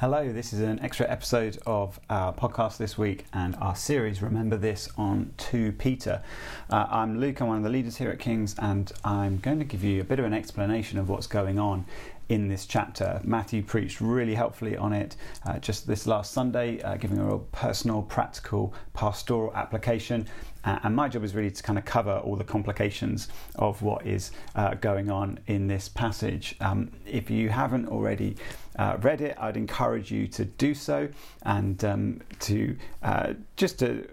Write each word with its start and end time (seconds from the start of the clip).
Hello, 0.00 0.30
this 0.30 0.52
is 0.52 0.60
an 0.60 0.78
extra 0.80 1.10
episode 1.10 1.56
of 1.64 1.98
our 2.10 2.30
podcast 2.30 2.76
this 2.76 2.98
week 2.98 3.24
and 3.32 3.56
our 3.56 3.74
series 3.74 4.20
Remember 4.20 4.58
This 4.58 4.90
on 4.98 5.32
2 5.38 5.72
Peter. 5.72 6.22
Uh, 6.68 6.86
I'm 6.90 7.18
Luke, 7.18 7.40
I'm 7.40 7.48
one 7.48 7.56
of 7.56 7.62
the 7.62 7.70
leaders 7.70 7.96
here 7.96 8.10
at 8.10 8.18
King's, 8.18 8.54
and 8.58 8.92
I'm 9.06 9.38
going 9.38 9.58
to 9.58 9.64
give 9.64 9.82
you 9.82 10.02
a 10.02 10.04
bit 10.04 10.18
of 10.18 10.26
an 10.26 10.34
explanation 10.34 10.98
of 10.98 11.08
what's 11.08 11.26
going 11.26 11.58
on 11.58 11.86
in 12.28 12.48
this 12.48 12.66
chapter. 12.66 13.20
Matthew 13.24 13.62
preached 13.62 14.00
really 14.00 14.34
helpfully 14.34 14.76
on 14.76 14.92
it 14.92 15.16
uh, 15.46 15.58
just 15.58 15.86
this 15.86 16.06
last 16.06 16.32
Sunday, 16.32 16.80
uh, 16.82 16.96
giving 16.96 17.18
a 17.18 17.24
real 17.24 17.46
personal, 17.52 18.02
practical, 18.02 18.74
pastoral 18.94 19.54
application. 19.54 20.26
Uh, 20.64 20.80
and 20.82 20.96
my 20.96 21.08
job 21.08 21.22
is 21.22 21.34
really 21.34 21.50
to 21.50 21.62
kind 21.62 21.78
of 21.78 21.84
cover 21.84 22.18
all 22.18 22.34
the 22.34 22.44
complications 22.44 23.28
of 23.54 23.80
what 23.82 24.04
is 24.04 24.32
uh, 24.56 24.74
going 24.74 25.10
on 25.10 25.38
in 25.46 25.68
this 25.68 25.88
passage. 25.88 26.56
Um, 26.60 26.90
if 27.06 27.30
you 27.30 27.48
haven't 27.48 27.86
already 27.86 28.36
uh, 28.76 28.96
read 29.00 29.20
it, 29.20 29.36
I'd 29.38 29.56
encourage 29.56 30.10
you 30.10 30.26
to 30.28 30.44
do 30.44 30.74
so 30.74 31.08
and 31.42 31.82
um, 31.84 32.20
to 32.40 32.76
uh, 33.02 33.34
just 33.54 33.78
to 33.78 34.08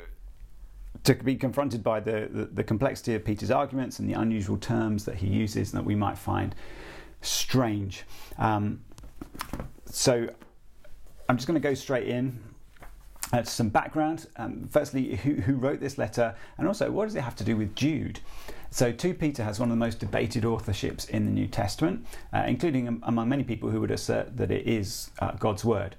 to 1.04 1.16
be 1.16 1.36
confronted 1.36 1.84
by 1.84 2.00
the, 2.00 2.30
the, 2.32 2.46
the, 2.46 2.64
complexity 2.64 3.14
of 3.14 3.26
Peter's 3.26 3.52
arguments 3.52 4.00
and 4.00 4.10
the 4.10 4.14
unusual 4.14 4.58
terms 4.58 5.04
that 5.04 5.16
he 5.16 5.28
uses 5.28 5.74
and 5.74 5.80
that 5.82 5.86
we 5.86 5.96
might 5.96 6.18
find 6.18 6.56
strange. 7.24 8.04
Um, 8.38 8.82
so 9.86 10.28
I'm 11.28 11.38
just 11.38 11.48
going 11.48 11.60
to 11.60 11.68
go 11.68 11.74
straight 11.74 12.08
in. 12.08 12.40
Uh, 13.32 13.42
to 13.42 13.50
some 13.50 13.70
background. 13.70 14.28
Um, 14.36 14.68
firstly, 14.70 15.16
who, 15.16 15.34
who, 15.36 15.56
wrote 15.56 15.80
this 15.80 15.98
letter, 15.98 16.36
and 16.60 16.68
also 16.68 16.92
what 16.92 17.06
does 17.06 17.16
it 17.16 17.22
have 17.22 17.36
to 17.38 17.44
do 17.44 17.58
with 17.58 17.74
Jude? 17.74 18.20
So, 18.70 18.92
2 18.92 19.16
Peter 19.16 19.44
has 19.44 19.60
one 19.60 19.70
of 19.70 19.76
the 19.76 19.80
most 19.80 20.00
debated 20.00 20.44
authorships 20.44 21.10
in 21.10 21.26
the 21.26 21.32
New 21.32 21.48
Testament, 21.48 22.06
uh, 22.32 22.44
including 22.46 23.02
among 23.02 23.30
many 23.30 23.44
people 23.44 23.72
who 23.72 23.80
would 23.82 23.90
assert 23.90 24.38
that 24.38 24.52
it 24.52 24.68
is 24.68 25.10
uh, 25.18 25.32
God's 25.32 25.66
word. 25.66 25.96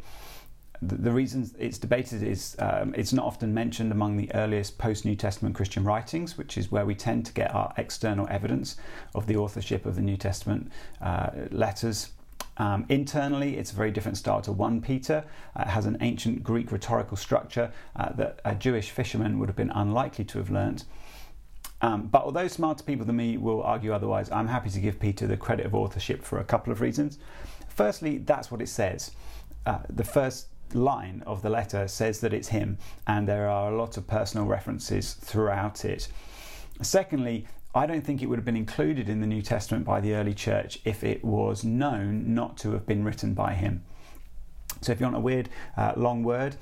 The, 0.82 0.96
the 0.96 1.12
reason 1.12 1.50
it's 1.58 1.78
debated 1.78 2.22
is 2.22 2.56
um, 2.58 2.94
it's 2.96 3.12
not 3.12 3.24
often 3.24 3.54
mentioned 3.54 3.92
among 3.92 4.16
the 4.16 4.32
earliest 4.34 4.78
post 4.78 5.04
New 5.04 5.16
Testament 5.16 5.54
Christian 5.54 5.84
writings, 5.84 6.36
which 6.36 6.58
is 6.58 6.70
where 6.70 6.84
we 6.84 6.94
tend 6.94 7.26
to 7.26 7.32
get 7.32 7.54
our 7.54 7.72
external 7.76 8.26
evidence 8.28 8.76
of 9.14 9.26
the 9.26 9.36
authorship 9.36 9.86
of 9.86 9.96
the 9.96 10.02
New 10.02 10.16
Testament 10.16 10.70
uh, 11.00 11.30
letters. 11.50 12.10
Um, 12.56 12.86
internally, 12.88 13.56
it's 13.56 13.72
a 13.72 13.74
very 13.74 13.90
different 13.90 14.16
style 14.16 14.40
to 14.42 14.52
1 14.52 14.80
Peter. 14.80 15.24
Uh, 15.56 15.62
it 15.62 15.68
has 15.68 15.86
an 15.86 15.96
ancient 16.00 16.42
Greek 16.44 16.70
rhetorical 16.70 17.16
structure 17.16 17.72
uh, 17.96 18.12
that 18.12 18.40
a 18.44 18.54
Jewish 18.54 18.90
fisherman 18.90 19.38
would 19.38 19.48
have 19.48 19.56
been 19.56 19.70
unlikely 19.70 20.24
to 20.26 20.38
have 20.38 20.50
learnt. 20.50 20.84
Um, 21.80 22.06
but 22.06 22.22
although 22.22 22.48
smarter 22.48 22.84
people 22.84 23.04
than 23.04 23.16
me 23.16 23.36
will 23.36 23.62
argue 23.62 23.92
otherwise, 23.92 24.30
I'm 24.30 24.46
happy 24.46 24.70
to 24.70 24.80
give 24.80 25.00
Peter 25.00 25.26
the 25.26 25.36
credit 25.36 25.66
of 25.66 25.74
authorship 25.74 26.22
for 26.22 26.38
a 26.38 26.44
couple 26.44 26.72
of 26.72 26.80
reasons. 26.80 27.18
Firstly, 27.68 28.18
that's 28.18 28.50
what 28.50 28.62
it 28.62 28.68
says. 28.68 29.10
Uh, 29.66 29.80
the 29.90 30.04
first 30.04 30.46
line 30.74 31.22
of 31.26 31.42
the 31.42 31.50
letter 31.50 31.88
says 31.88 32.20
that 32.20 32.34
it's 32.34 32.48
him, 32.48 32.78
and 33.06 33.28
there 33.28 33.48
are 33.48 33.72
a 33.72 33.76
lot 33.76 33.96
of 33.96 34.06
personal 34.06 34.46
references 34.46 35.14
throughout 35.14 35.84
it. 35.84 36.08
Secondly, 36.82 37.46
I 37.74 37.86
don't 37.86 38.04
think 38.04 38.22
it 38.22 38.26
would 38.26 38.38
have 38.38 38.44
been 38.44 38.56
included 38.56 39.08
in 39.08 39.20
the 39.20 39.26
New 39.26 39.42
Testament 39.42 39.84
by 39.84 40.00
the 40.00 40.14
early 40.14 40.34
church 40.34 40.78
if 40.84 41.02
it 41.02 41.24
was 41.24 41.64
known 41.64 42.34
not 42.34 42.56
to 42.58 42.72
have 42.72 42.86
been 42.86 43.04
written 43.04 43.34
by 43.34 43.54
him. 43.54 43.82
So, 44.80 44.92
if 44.92 45.00
you 45.00 45.06
want 45.06 45.16
a 45.16 45.20
weird 45.20 45.48
uh, 45.76 45.94
long 45.96 46.22
word, 46.22 46.56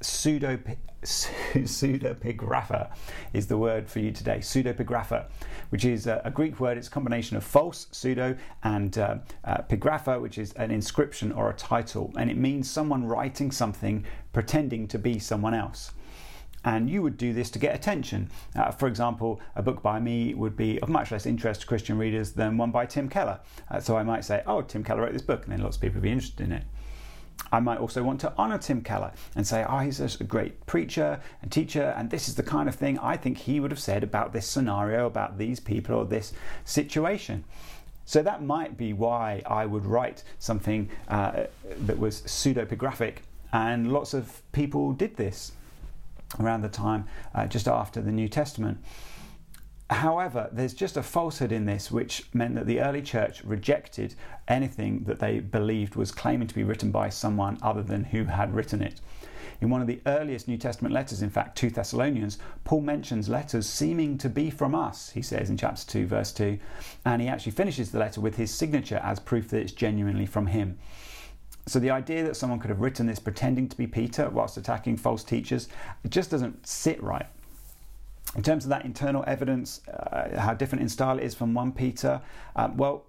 pseudo 0.00 0.58
pseudepigrapha 1.02 2.90
is 3.32 3.46
the 3.46 3.56
word 3.58 3.88
for 3.88 4.00
you 4.00 4.10
today. 4.10 4.38
Pseudepigrapha, 4.38 5.26
which 5.70 5.84
is 5.84 6.06
a, 6.06 6.20
a, 6.24 6.30
Greek 6.30 6.58
word. 6.60 6.76
It's 6.78 6.88
a 6.88 6.90
combination 6.90 7.36
of 7.36 7.44
false, 7.44 7.86
pseudo, 7.92 8.36
and 8.62 8.96
uh, 8.98 9.18
uh, 9.44 9.62
pigrapha, 9.62 10.20
which 10.20 10.38
is 10.38 10.52
an 10.54 10.70
inscription 10.70 11.32
or 11.32 11.50
a 11.50 11.54
title, 11.54 12.12
and 12.16 12.30
it 12.30 12.36
means 12.36 12.70
someone 12.70 13.04
writing 13.04 13.50
something 13.50 14.04
pretending 14.32 14.88
to 14.88 14.98
be 14.98 15.18
someone 15.18 15.54
else 15.54 15.92
and 16.64 16.90
you 16.90 17.02
would 17.02 17.16
do 17.16 17.32
this 17.32 17.50
to 17.50 17.58
get 17.58 17.74
attention. 17.74 18.30
Uh, 18.54 18.70
for 18.70 18.88
example, 18.88 19.40
a 19.56 19.62
book 19.62 19.82
by 19.82 20.00
me 20.00 20.34
would 20.34 20.56
be 20.56 20.80
of 20.80 20.88
much 20.88 21.10
less 21.10 21.26
interest 21.26 21.62
to 21.62 21.66
Christian 21.66 21.98
readers 21.98 22.32
than 22.32 22.56
one 22.56 22.70
by 22.70 22.86
Tim 22.86 23.08
Keller. 23.08 23.40
Uh, 23.70 23.80
so 23.80 23.96
I 23.96 24.02
might 24.02 24.24
say, 24.24 24.42
oh, 24.46 24.62
Tim 24.62 24.84
Keller 24.84 25.02
wrote 25.02 25.12
this 25.12 25.22
book, 25.22 25.44
and 25.44 25.52
then 25.52 25.62
lots 25.62 25.76
of 25.76 25.82
people 25.82 25.96
would 25.96 26.02
be 26.02 26.12
interested 26.12 26.44
in 26.44 26.52
it. 26.52 26.64
I 27.50 27.60
might 27.60 27.78
also 27.78 28.02
want 28.02 28.20
to 28.20 28.36
honour 28.36 28.58
Tim 28.58 28.82
Keller 28.82 29.12
and 29.34 29.46
say, 29.46 29.64
oh, 29.68 29.78
he's 29.78 30.00
a 30.00 30.24
great 30.24 30.66
preacher 30.66 31.20
and 31.40 31.50
teacher, 31.50 31.94
and 31.96 32.10
this 32.10 32.28
is 32.28 32.34
the 32.34 32.42
kind 32.42 32.68
of 32.68 32.74
thing 32.74 32.98
I 32.98 33.16
think 33.16 33.38
he 33.38 33.60
would 33.60 33.70
have 33.70 33.80
said 33.80 34.02
about 34.02 34.32
this 34.32 34.46
scenario, 34.46 35.06
about 35.06 35.38
these 35.38 35.60
people, 35.60 35.94
or 35.94 36.04
this 36.04 36.32
situation. 36.64 37.44
So 38.04 38.22
that 38.22 38.42
might 38.42 38.76
be 38.76 38.92
why 38.92 39.42
I 39.46 39.66
would 39.66 39.84
write 39.84 40.24
something 40.38 40.90
uh, 41.08 41.44
that 41.86 41.98
was 41.98 42.22
pseudepigraphic, 42.22 43.16
and 43.52 43.92
lots 43.92 44.14
of 44.14 44.42
people 44.52 44.92
did 44.92 45.16
this 45.16 45.52
around 46.38 46.62
the 46.62 46.68
time 46.68 47.06
uh, 47.34 47.46
just 47.46 47.68
after 47.68 48.00
the 48.00 48.12
New 48.12 48.28
Testament. 48.28 48.78
However, 49.90 50.50
there's 50.52 50.74
just 50.74 50.98
a 50.98 51.02
falsehood 51.02 51.50
in 51.50 51.64
this, 51.64 51.90
which 51.90 52.24
meant 52.34 52.54
that 52.56 52.66
the 52.66 52.80
early 52.80 53.00
church 53.00 53.42
rejected 53.42 54.14
anything 54.46 55.04
that 55.04 55.18
they 55.18 55.40
believed 55.40 55.96
was 55.96 56.12
claiming 56.12 56.46
to 56.46 56.54
be 56.54 56.62
written 56.62 56.90
by 56.90 57.08
someone 57.08 57.58
other 57.62 57.82
than 57.82 58.04
who 58.04 58.24
had 58.24 58.54
written 58.54 58.82
it. 58.82 59.00
In 59.60 59.70
one 59.70 59.80
of 59.80 59.86
the 59.86 60.00
earliest 60.04 60.46
New 60.46 60.58
Testament 60.58 60.94
letters, 60.94 61.22
in 61.22 61.30
fact, 61.30 61.56
2 61.56 61.70
Thessalonians, 61.70 62.38
Paul 62.64 62.82
mentions 62.82 63.30
letters 63.30 63.66
seeming 63.66 64.18
to 64.18 64.28
be 64.28 64.50
from 64.50 64.74
us, 64.74 65.10
he 65.10 65.22
says 65.22 65.48
in 65.48 65.56
chapter 65.56 65.84
2, 65.86 66.06
verse 66.06 66.32
2, 66.32 66.58
and 67.06 67.22
he 67.22 67.28
actually 67.28 67.52
finishes 67.52 67.90
the 67.90 67.98
letter 67.98 68.20
with 68.20 68.36
his 68.36 68.52
signature 68.52 69.00
as 69.02 69.18
proof 69.18 69.48
that 69.48 69.60
it's 69.60 69.72
genuinely 69.72 70.26
from 70.26 70.46
him. 70.46 70.78
So 71.66 71.78
the 71.78 71.90
idea 71.90 72.22
that 72.24 72.36
someone 72.36 72.60
could 72.60 72.70
have 72.70 72.80
written 72.80 73.06
this 73.06 73.18
pretending 73.18 73.68
to 73.68 73.76
be 73.76 73.86
Peter 73.86 74.28
whilst 74.28 74.58
attacking 74.58 74.98
false 74.98 75.24
teachers, 75.24 75.68
just 76.08 76.30
doesn't 76.30 76.66
sit 76.66 77.02
right. 77.02 77.26
In 78.36 78.42
terms 78.42 78.64
of 78.64 78.70
that 78.70 78.84
internal 78.84 79.24
evidence, 79.26 79.80
uh, 79.88 80.38
how 80.38 80.54
different 80.54 80.82
in 80.82 80.88
style 80.88 81.18
it 81.18 81.24
is 81.24 81.34
from 81.34 81.54
1 81.54 81.72
Peter, 81.72 82.20
uh, 82.56 82.68
well, 82.76 83.06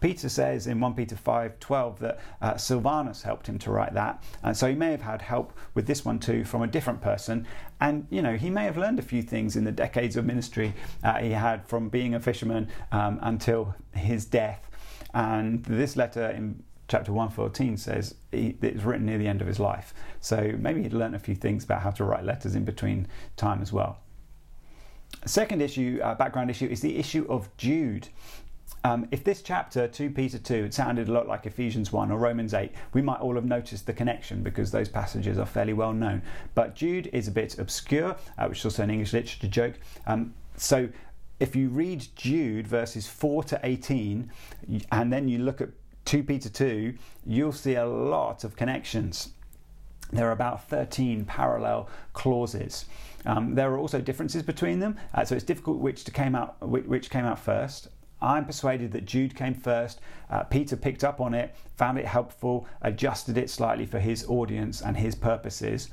Peter 0.00 0.28
says 0.28 0.66
in 0.66 0.78
1 0.78 0.94
Peter 0.94 1.16
5:12 1.16 1.98
that 1.98 2.20
uh, 2.40 2.56
Silvanus 2.56 3.22
helped 3.22 3.48
him 3.48 3.58
to 3.58 3.70
write 3.70 3.94
that, 3.94 4.22
and 4.42 4.56
so 4.56 4.68
he 4.68 4.74
may 4.74 4.92
have 4.92 5.02
had 5.02 5.22
help 5.22 5.52
with 5.74 5.86
this 5.86 6.04
one 6.04 6.18
too 6.20 6.44
from 6.44 6.62
a 6.62 6.66
different 6.66 7.00
person. 7.00 7.46
And 7.80 8.06
you 8.10 8.22
know, 8.22 8.36
he 8.36 8.50
may 8.50 8.64
have 8.64 8.76
learned 8.76 8.98
a 8.98 9.02
few 9.02 9.22
things 9.22 9.56
in 9.56 9.64
the 9.64 9.72
decades 9.72 10.16
of 10.16 10.24
ministry 10.24 10.74
uh, 11.02 11.18
he 11.18 11.30
had 11.30 11.66
from 11.66 11.88
being 11.88 12.14
a 12.14 12.20
fisherman 12.20 12.68
um, 12.92 13.18
until 13.22 13.74
his 13.92 14.24
death. 14.24 14.70
And 15.14 15.64
this 15.64 15.96
letter 15.96 16.30
in 16.30 16.62
chapter 16.86 17.12
114 17.12 17.76
says 17.76 18.14
he, 18.30 18.56
it's 18.62 18.82
written 18.84 19.06
near 19.06 19.18
the 19.18 19.26
end 19.26 19.40
of 19.40 19.46
his 19.46 19.58
life. 19.58 19.94
So 20.20 20.52
maybe 20.58 20.82
he'd 20.82 20.92
learned 20.92 21.16
a 21.16 21.18
few 21.18 21.34
things 21.34 21.64
about 21.64 21.82
how 21.82 21.90
to 21.92 22.04
write 22.04 22.24
letters 22.24 22.54
in 22.54 22.64
between 22.64 23.08
time 23.36 23.62
as 23.62 23.72
well. 23.72 23.98
Second 25.26 25.62
issue, 25.62 26.00
uh, 26.02 26.14
background 26.14 26.50
issue, 26.50 26.66
is 26.66 26.80
the 26.80 26.96
issue 26.96 27.26
of 27.28 27.54
Jude. 27.56 28.08
Um, 28.84 29.08
if 29.10 29.24
this 29.24 29.42
chapter, 29.42 29.88
2 29.88 30.10
Peter 30.10 30.38
2, 30.38 30.62
had 30.62 30.74
sounded 30.74 31.08
a 31.08 31.12
lot 31.12 31.26
like 31.26 31.46
Ephesians 31.46 31.92
1 31.92 32.10
or 32.12 32.18
Romans 32.18 32.54
8, 32.54 32.70
we 32.92 33.02
might 33.02 33.20
all 33.20 33.34
have 33.34 33.44
noticed 33.44 33.86
the 33.86 33.92
connection 33.92 34.42
because 34.42 34.70
those 34.70 34.88
passages 34.88 35.38
are 35.38 35.46
fairly 35.46 35.72
well 35.72 35.92
known. 35.92 36.22
But 36.54 36.76
Jude 36.76 37.10
is 37.12 37.26
a 37.28 37.32
bit 37.32 37.58
obscure, 37.58 38.16
uh, 38.38 38.46
which 38.46 38.60
is 38.60 38.64
also 38.64 38.84
an 38.84 38.90
English 38.90 39.12
literature 39.12 39.48
joke. 39.48 39.74
Um, 40.06 40.34
so 40.56 40.88
if 41.40 41.54
you 41.56 41.68
read 41.68 42.06
Jude 42.16 42.66
verses 42.66 43.06
4 43.06 43.44
to 43.44 43.60
18 43.62 44.30
and 44.92 45.12
then 45.12 45.28
you 45.28 45.38
look 45.38 45.60
at 45.60 45.70
2 46.04 46.22
Peter 46.22 46.48
2, 46.48 46.94
you'll 47.26 47.52
see 47.52 47.74
a 47.74 47.86
lot 47.86 48.44
of 48.44 48.56
connections. 48.56 49.30
There 50.12 50.28
are 50.28 50.32
about 50.32 50.68
13 50.68 51.24
parallel 51.24 51.88
clauses. 52.12 52.86
Um, 53.26 53.54
there 53.54 53.70
are 53.72 53.78
also 53.78 54.00
differences 54.00 54.42
between 54.42 54.78
them, 54.78 54.96
uh, 55.14 55.24
so 55.24 55.34
it's 55.34 55.44
difficult 55.44 55.78
which 55.78 56.04
came 56.12 56.34
out 56.34 56.56
which, 56.66 56.84
which 56.86 57.10
came 57.10 57.24
out 57.24 57.38
first. 57.38 57.88
I'm 58.20 58.46
persuaded 58.46 58.92
that 58.92 59.04
Jude 59.04 59.36
came 59.36 59.54
first. 59.54 60.00
Uh, 60.30 60.42
Peter 60.44 60.76
picked 60.76 61.04
up 61.04 61.20
on 61.20 61.34
it, 61.34 61.54
found 61.76 61.98
it 61.98 62.06
helpful, 62.06 62.66
adjusted 62.82 63.38
it 63.38 63.48
slightly 63.48 63.86
for 63.86 64.00
his 64.00 64.24
audience 64.28 64.80
and 64.80 64.96
his 64.96 65.14
purposes. 65.14 65.90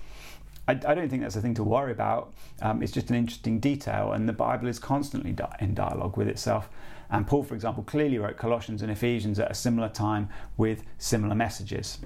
I, 0.67 0.71
I 0.71 0.95
don't 0.95 1.09
think 1.09 1.21
that's 1.21 1.35
a 1.35 1.41
thing 1.41 1.53
to 1.55 1.63
worry 1.63 1.91
about. 1.91 2.33
Um, 2.61 2.81
it's 2.81 2.91
just 2.91 3.09
an 3.09 3.15
interesting 3.15 3.59
detail, 3.59 4.13
and 4.13 4.27
the 4.27 4.33
Bible 4.33 4.67
is 4.67 4.79
constantly 4.79 5.33
di- 5.33 5.55
in 5.59 5.75
dialogue 5.75 6.17
with 6.17 6.27
itself. 6.27 6.69
And 7.11 7.27
Paul, 7.27 7.43
for 7.43 7.53
example, 7.53 7.83
clearly 7.83 8.17
wrote 8.17 8.37
Colossians 8.37 8.81
and 8.81 8.91
Ephesians 8.91 9.39
at 9.39 9.51
a 9.51 9.53
similar 9.53 9.89
time 9.89 10.29
with 10.57 10.83
similar 10.97 11.35
messages. 11.35 11.99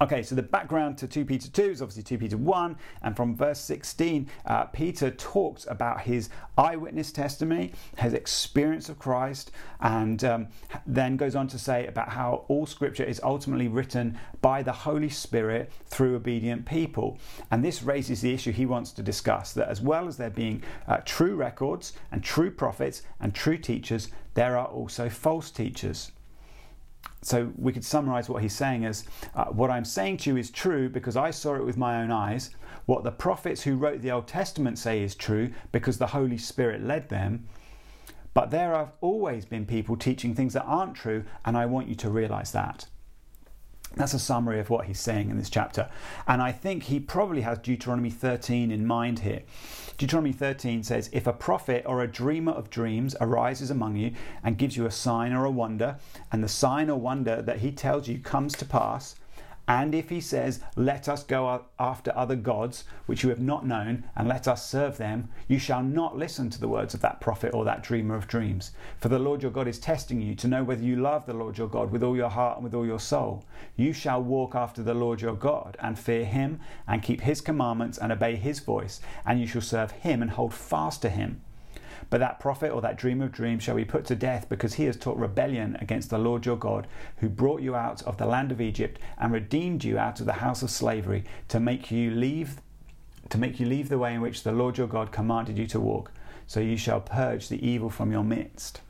Okay, 0.00 0.24
so 0.24 0.34
the 0.34 0.42
background 0.42 0.98
to 0.98 1.06
2 1.06 1.24
Peter 1.24 1.48
2 1.48 1.62
is 1.62 1.80
obviously 1.80 2.02
2 2.02 2.18
Peter 2.18 2.36
1, 2.36 2.76
and 3.02 3.16
from 3.16 3.36
verse 3.36 3.60
16, 3.60 4.28
uh, 4.44 4.64
Peter 4.64 5.10
talks 5.12 5.66
about 5.68 6.00
his 6.00 6.30
eyewitness 6.58 7.12
testimony, 7.12 7.72
his 7.98 8.12
experience 8.12 8.88
of 8.88 8.98
Christ, 8.98 9.52
and 9.80 10.24
um, 10.24 10.48
then 10.84 11.16
goes 11.16 11.36
on 11.36 11.46
to 11.48 11.58
say 11.58 11.86
about 11.86 12.08
how 12.08 12.44
all 12.48 12.66
scripture 12.66 13.04
is 13.04 13.20
ultimately 13.22 13.68
written 13.68 14.18
by 14.40 14.62
the 14.62 14.72
Holy 14.72 15.08
Spirit 15.08 15.70
through 15.86 16.16
obedient 16.16 16.66
people. 16.66 17.16
And 17.52 17.64
this 17.64 17.84
raises 17.84 18.20
the 18.20 18.34
issue 18.34 18.50
he 18.50 18.66
wants 18.66 18.90
to 18.92 19.02
discuss 19.02 19.52
that 19.52 19.68
as 19.68 19.80
well 19.80 20.08
as 20.08 20.16
there 20.16 20.30
being 20.30 20.64
uh, 20.88 20.98
true 21.04 21.36
records 21.36 21.92
and 22.10 22.22
true 22.22 22.50
prophets 22.50 23.02
and 23.20 23.32
true 23.32 23.58
teachers, 23.58 24.08
there 24.34 24.58
are 24.58 24.66
also 24.66 25.08
false 25.08 25.52
teachers. 25.52 26.10
So 27.26 27.52
we 27.56 27.72
could 27.72 27.84
summarize 27.84 28.28
what 28.28 28.42
he's 28.42 28.54
saying 28.54 28.84
as 28.84 29.04
uh, 29.34 29.46
what 29.46 29.70
I'm 29.70 29.84
saying 29.84 30.18
to 30.18 30.30
you 30.30 30.36
is 30.36 30.50
true 30.50 30.88
because 30.88 31.16
I 31.16 31.30
saw 31.30 31.54
it 31.54 31.64
with 31.64 31.76
my 31.76 32.02
own 32.02 32.10
eyes. 32.10 32.50
What 32.86 33.02
the 33.02 33.10
prophets 33.10 33.62
who 33.62 33.76
wrote 33.76 34.02
the 34.02 34.10
Old 34.10 34.28
Testament 34.28 34.78
say 34.78 35.02
is 35.02 35.14
true 35.14 35.52
because 35.72 35.98
the 35.98 36.08
Holy 36.08 36.38
Spirit 36.38 36.82
led 36.82 37.08
them. 37.08 37.46
But 38.34 38.50
there 38.50 38.74
have 38.74 38.92
always 39.00 39.44
been 39.44 39.64
people 39.64 39.96
teaching 39.96 40.34
things 40.34 40.54
that 40.54 40.64
aren't 40.64 40.96
true, 40.96 41.24
and 41.44 41.56
I 41.56 41.66
want 41.66 41.88
you 41.88 41.94
to 41.94 42.10
realize 42.10 42.52
that. 42.52 42.86
That's 43.96 44.14
a 44.14 44.18
summary 44.18 44.58
of 44.58 44.70
what 44.70 44.86
he's 44.86 45.00
saying 45.00 45.30
in 45.30 45.38
this 45.38 45.50
chapter. 45.50 45.88
And 46.26 46.42
I 46.42 46.52
think 46.52 46.84
he 46.84 46.98
probably 46.98 47.42
has 47.42 47.58
Deuteronomy 47.58 48.10
13 48.10 48.70
in 48.70 48.86
mind 48.86 49.20
here. 49.20 49.42
Deuteronomy 49.96 50.32
13 50.32 50.82
says, 50.82 51.08
If 51.12 51.26
a 51.26 51.32
prophet 51.32 51.84
or 51.86 52.02
a 52.02 52.08
dreamer 52.08 52.52
of 52.52 52.70
dreams 52.70 53.14
arises 53.20 53.70
among 53.70 53.96
you 53.96 54.12
and 54.42 54.58
gives 54.58 54.76
you 54.76 54.86
a 54.86 54.90
sign 54.90 55.32
or 55.32 55.44
a 55.44 55.50
wonder, 55.50 55.96
and 56.32 56.42
the 56.42 56.48
sign 56.48 56.90
or 56.90 56.98
wonder 56.98 57.40
that 57.42 57.58
he 57.58 57.70
tells 57.70 58.08
you 58.08 58.18
comes 58.18 58.54
to 58.54 58.64
pass, 58.64 59.14
and 59.66 59.94
if 59.94 60.10
he 60.10 60.20
says, 60.20 60.60
Let 60.76 61.08
us 61.08 61.24
go 61.24 61.64
after 61.78 62.12
other 62.14 62.36
gods, 62.36 62.84
which 63.06 63.22
you 63.22 63.30
have 63.30 63.40
not 63.40 63.66
known, 63.66 64.04
and 64.14 64.28
let 64.28 64.46
us 64.46 64.68
serve 64.68 64.98
them, 64.98 65.30
you 65.48 65.58
shall 65.58 65.82
not 65.82 66.18
listen 66.18 66.50
to 66.50 66.60
the 66.60 66.68
words 66.68 66.92
of 66.92 67.00
that 67.00 67.20
prophet 67.20 67.54
or 67.54 67.64
that 67.64 67.82
dreamer 67.82 68.14
of 68.14 68.28
dreams. 68.28 68.72
For 68.98 69.08
the 69.08 69.18
Lord 69.18 69.42
your 69.42 69.50
God 69.50 69.66
is 69.66 69.78
testing 69.78 70.20
you 70.20 70.34
to 70.34 70.48
know 70.48 70.64
whether 70.64 70.82
you 70.82 70.96
love 70.96 71.24
the 71.24 71.32
Lord 71.32 71.56
your 71.56 71.68
God 71.68 71.90
with 71.90 72.02
all 72.02 72.16
your 72.16 72.28
heart 72.28 72.58
and 72.58 72.64
with 72.64 72.74
all 72.74 72.84
your 72.84 73.00
soul. 73.00 73.44
You 73.76 73.94
shall 73.94 74.22
walk 74.22 74.54
after 74.54 74.82
the 74.82 74.94
Lord 74.94 75.22
your 75.22 75.34
God, 75.34 75.78
and 75.80 75.98
fear 75.98 76.26
him, 76.26 76.60
and 76.86 77.02
keep 77.02 77.22
his 77.22 77.40
commandments, 77.40 77.96
and 77.96 78.12
obey 78.12 78.36
his 78.36 78.60
voice, 78.60 79.00
and 79.24 79.40
you 79.40 79.46
shall 79.46 79.62
serve 79.62 79.92
him 79.92 80.20
and 80.20 80.32
hold 80.32 80.52
fast 80.52 81.00
to 81.02 81.08
him. 81.08 81.40
But 82.10 82.20
that 82.20 82.40
prophet 82.40 82.70
or 82.70 82.80
that 82.82 82.98
dream 82.98 83.20
of 83.20 83.32
dreams 83.32 83.62
shall 83.62 83.76
be 83.76 83.84
put 83.84 84.04
to 84.06 84.16
death 84.16 84.48
because 84.48 84.74
he 84.74 84.84
has 84.84 84.96
taught 84.96 85.16
rebellion 85.16 85.76
against 85.80 86.10
the 86.10 86.18
Lord 86.18 86.46
your 86.46 86.56
God, 86.56 86.86
who 87.18 87.28
brought 87.28 87.62
you 87.62 87.74
out 87.74 88.02
of 88.02 88.16
the 88.16 88.26
land 88.26 88.52
of 88.52 88.60
Egypt 88.60 89.00
and 89.18 89.32
redeemed 89.32 89.84
you 89.84 89.98
out 89.98 90.20
of 90.20 90.26
the 90.26 90.34
house 90.34 90.62
of 90.62 90.70
slavery 90.70 91.24
to 91.48 91.60
make 91.60 91.90
you 91.90 92.10
leave 92.10 92.60
to 93.30 93.38
make 93.38 93.58
you 93.58 93.64
leave 93.64 93.88
the 93.88 93.98
way 93.98 94.14
in 94.14 94.20
which 94.20 94.42
the 94.42 94.52
Lord 94.52 94.76
your 94.76 94.86
God 94.86 95.10
commanded 95.10 95.56
you 95.56 95.66
to 95.68 95.80
walk. 95.80 96.12
So 96.46 96.60
you 96.60 96.76
shall 96.76 97.00
purge 97.00 97.48
the 97.48 97.66
evil 97.66 97.88
from 97.88 98.12
your 98.12 98.22
midst. 98.22 98.82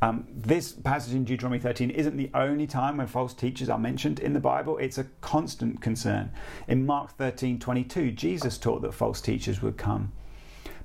Um, 0.00 0.26
this 0.32 0.72
passage 0.72 1.12
in 1.12 1.24
Deuteronomy 1.24 1.58
13 1.58 1.90
isn't 1.90 2.16
the 2.16 2.30
only 2.32 2.66
time 2.66 2.98
when 2.98 3.08
false 3.08 3.34
teachers 3.34 3.68
are 3.68 3.78
mentioned 3.78 4.20
in 4.20 4.32
the 4.32 4.40
Bible. 4.40 4.78
It's 4.78 4.96
a 4.96 5.06
constant 5.20 5.80
concern. 5.80 6.30
In 6.68 6.86
Mark 6.86 7.10
13 7.16 7.58
22, 7.58 8.12
Jesus 8.12 8.58
taught 8.58 8.82
that 8.82 8.94
false 8.94 9.20
teachers 9.20 9.60
would 9.60 9.76
come. 9.76 10.12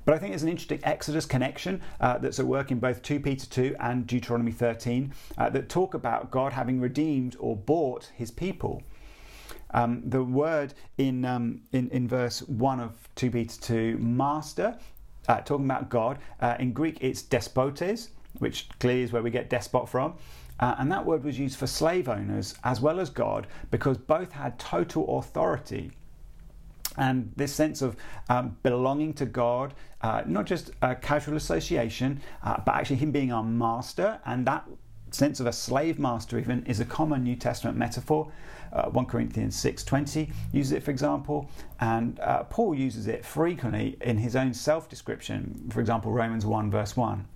But 0.04 0.14
I 0.14 0.18
think 0.18 0.32
there's 0.32 0.42
an 0.42 0.48
interesting 0.48 0.80
Exodus 0.82 1.24
connection 1.24 1.80
uh, 2.00 2.18
that's 2.18 2.38
at 2.38 2.46
work 2.46 2.70
in 2.70 2.78
both 2.78 3.02
2 3.02 3.20
Peter 3.20 3.46
2 3.46 3.76
and 3.80 4.06
Deuteronomy 4.06 4.52
13 4.52 5.12
uh, 5.38 5.50
that 5.50 5.68
talk 5.68 5.94
about 5.94 6.30
God 6.30 6.52
having 6.52 6.80
redeemed 6.80 7.36
or 7.38 7.56
bought 7.56 8.10
his 8.14 8.30
people. 8.30 8.82
Um, 9.72 10.02
the 10.04 10.22
word 10.22 10.74
in, 10.98 11.24
um, 11.24 11.62
in, 11.72 11.88
in 11.90 12.06
verse 12.06 12.42
1 12.42 12.80
of 12.80 13.08
2 13.16 13.30
Peter 13.30 13.60
2, 13.60 13.98
master, 13.98 14.76
uh, 15.28 15.40
talking 15.40 15.64
about 15.64 15.88
God, 15.88 16.18
uh, 16.40 16.56
in 16.58 16.72
Greek 16.72 16.98
it's 17.00 17.22
despotes, 17.22 18.10
which 18.38 18.68
clearly 18.78 19.02
is 19.02 19.12
where 19.12 19.22
we 19.22 19.30
get 19.30 19.48
despot 19.48 19.88
from. 19.88 20.14
Uh, 20.60 20.76
and 20.78 20.92
that 20.92 21.04
word 21.04 21.24
was 21.24 21.38
used 21.38 21.58
for 21.58 21.66
slave 21.66 22.08
owners 22.08 22.54
as 22.62 22.80
well 22.80 23.00
as 23.00 23.10
God 23.10 23.46
because 23.70 23.98
both 23.98 24.30
had 24.30 24.58
total 24.58 25.18
authority 25.18 25.90
and 26.96 27.32
this 27.36 27.52
sense 27.52 27.82
of 27.82 27.96
um, 28.28 28.56
belonging 28.62 29.12
to 29.14 29.26
God, 29.26 29.74
uh, 30.00 30.22
not 30.26 30.46
just 30.46 30.70
a 30.82 30.94
casual 30.94 31.36
association, 31.36 32.20
uh, 32.42 32.60
but 32.64 32.74
actually 32.74 32.96
Him 32.96 33.10
being 33.10 33.32
our 33.32 33.44
master, 33.44 34.20
and 34.24 34.46
that 34.46 34.64
sense 35.14 35.38
of 35.40 35.46
a 35.46 35.52
slave 35.52 35.98
master 35.98 36.38
even 36.38 36.64
is 36.66 36.80
a 36.80 36.84
common 36.84 37.22
New 37.22 37.36
Testament 37.36 37.76
metaphor. 37.76 38.30
Uh, 38.72 38.90
1 38.90 39.06
Corinthians 39.06 39.56
6:20 39.56 40.32
uses 40.52 40.72
it, 40.72 40.82
for 40.82 40.90
example, 40.90 41.48
and 41.80 42.18
uh, 42.20 42.42
Paul 42.44 42.74
uses 42.74 43.06
it 43.06 43.24
frequently 43.24 43.96
in 44.00 44.18
his 44.18 44.34
own 44.34 44.52
self-description. 44.52 45.70
For 45.70 45.80
example, 45.80 46.10
Romans 46.10 46.44
1 46.44 46.70
verse 46.70 46.96
1. 46.96 47.26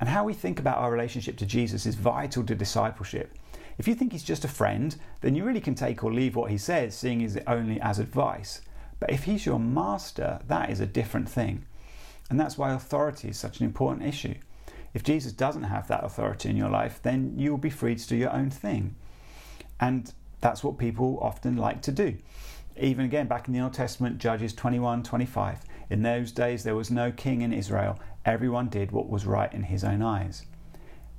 And 0.00 0.08
how 0.08 0.24
we 0.24 0.34
think 0.34 0.58
about 0.58 0.78
our 0.78 0.90
relationship 0.90 1.36
to 1.38 1.46
Jesus 1.46 1.86
is 1.86 1.94
vital 1.94 2.44
to 2.44 2.54
discipleship. 2.54 3.38
If 3.78 3.88
you 3.88 3.94
think 3.94 4.12
he's 4.12 4.22
just 4.22 4.44
a 4.44 4.48
friend, 4.48 4.96
then 5.20 5.34
you 5.34 5.44
really 5.44 5.60
can 5.60 5.74
take 5.74 6.04
or 6.04 6.12
leave 6.12 6.36
what 6.36 6.50
he 6.50 6.58
says, 6.58 6.96
seeing 6.96 7.20
it 7.20 7.42
only 7.46 7.80
as 7.80 7.98
advice. 7.98 8.60
But 9.00 9.10
if 9.10 9.24
he's 9.24 9.46
your 9.46 9.58
master, 9.58 10.40
that 10.46 10.70
is 10.70 10.80
a 10.80 10.86
different 10.86 11.28
thing. 11.28 11.64
And 12.30 12.38
that's 12.38 12.56
why 12.56 12.72
authority 12.72 13.28
is 13.28 13.38
such 13.38 13.60
an 13.60 13.66
important 13.66 14.06
issue. 14.06 14.34
If 14.94 15.02
Jesus 15.02 15.32
doesn't 15.32 15.64
have 15.64 15.88
that 15.88 16.04
authority 16.04 16.48
in 16.48 16.56
your 16.56 16.70
life, 16.70 17.00
then 17.02 17.34
you 17.36 17.50
will 17.50 17.58
be 17.58 17.70
free 17.70 17.96
to 17.96 18.08
do 18.08 18.16
your 18.16 18.32
own 18.32 18.50
thing. 18.50 18.94
And 19.80 20.12
that's 20.40 20.62
what 20.62 20.78
people 20.78 21.18
often 21.20 21.56
like 21.56 21.82
to 21.82 21.92
do. 21.92 22.16
Even 22.76 23.04
again, 23.04 23.26
back 23.26 23.48
in 23.48 23.54
the 23.54 23.60
Old 23.60 23.74
Testament, 23.74 24.18
Judges 24.18 24.52
21 24.52 25.02
25. 25.02 25.60
In 25.90 26.02
those 26.02 26.32
days, 26.32 26.64
there 26.64 26.76
was 26.76 26.90
no 26.90 27.12
king 27.12 27.42
in 27.42 27.52
Israel. 27.52 27.98
Everyone 28.24 28.68
did 28.68 28.90
what 28.90 29.08
was 29.08 29.26
right 29.26 29.52
in 29.52 29.64
his 29.64 29.84
own 29.84 30.00
eyes. 30.00 30.46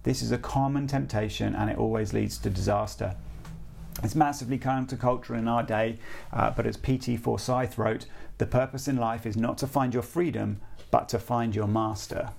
This 0.05 0.21
is 0.21 0.31
a 0.31 0.37
common 0.37 0.85
temptation 0.85 1.55
and 1.55 1.67
it 1.67 1.79
always 1.79 2.13
leads 2.13 2.37
to 2.37 2.49
disaster. 2.51 3.15
It's 4.03 4.13
massively 4.13 4.59
countercultural 4.59 5.39
in 5.39 5.47
our 5.47 5.63
day, 5.63 5.97
uh, 6.31 6.51
but 6.51 6.67
as 6.67 6.77
P.T. 6.77 7.17
Forsyth 7.17 7.79
wrote, 7.79 8.05
the 8.37 8.45
purpose 8.45 8.87
in 8.87 8.97
life 8.97 9.25
is 9.25 9.35
not 9.35 9.57
to 9.57 9.67
find 9.67 9.95
your 9.95 10.03
freedom, 10.03 10.61
but 10.91 11.09
to 11.09 11.17
find 11.17 11.55
your 11.55 11.67
master. 11.67 12.29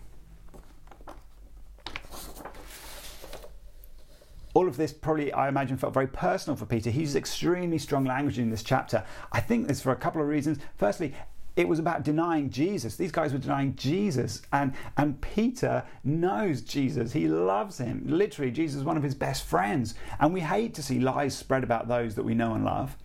all 4.56 4.69
of 4.69 4.78
this 4.78 4.90
probably, 4.90 5.30
I 5.34 5.48
imagine, 5.48 5.76
felt 5.76 5.92
very 5.92 6.06
personal 6.06 6.56
for 6.56 6.64
Peter. 6.64 6.88
He 6.88 7.00
uses 7.00 7.14
extremely 7.14 7.76
strong 7.76 8.06
language 8.06 8.38
in 8.38 8.48
this 8.48 8.62
chapter. 8.62 9.04
I 9.30 9.38
think 9.38 9.69
this 9.69 9.82
for 9.82 9.92
a 9.92 9.96
couple 9.96 10.22
of 10.22 10.28
reasons. 10.28 10.56
Firstly, 10.78 11.12
it 11.56 11.67
was 11.67 11.79
about 11.79 12.05
denying 12.05 12.50
Jesus. 12.50 12.97
These 12.97 13.12
guys 13.12 13.32
were 13.32 13.38
denying 13.38 13.75
Jesus. 13.76 14.43
And, 14.53 14.75
and 14.99 15.20
Peter 15.20 15.82
knows 16.05 16.61
Jesus. 16.61 17.12
He 17.12 17.29
loves 17.29 17.79
him. 17.79 18.03
Literally, 18.06 18.50
Jesus 18.50 18.79
is 18.79 18.85
one 18.85 18.99
of 18.99 19.03
his 19.03 19.14
best 19.14 19.44
friends. 19.44 19.94
And 20.20 20.35
we 20.35 20.41
hate 20.41 20.75
to 20.75 20.82
see 20.82 21.00
lies 21.00 21.37
spread 21.37 21.64
about 21.64 21.88
those 21.88 22.14
that 22.14 22.25
we 22.25 22.35
know 22.35 22.55
and 22.55 22.64
love. 22.64 22.97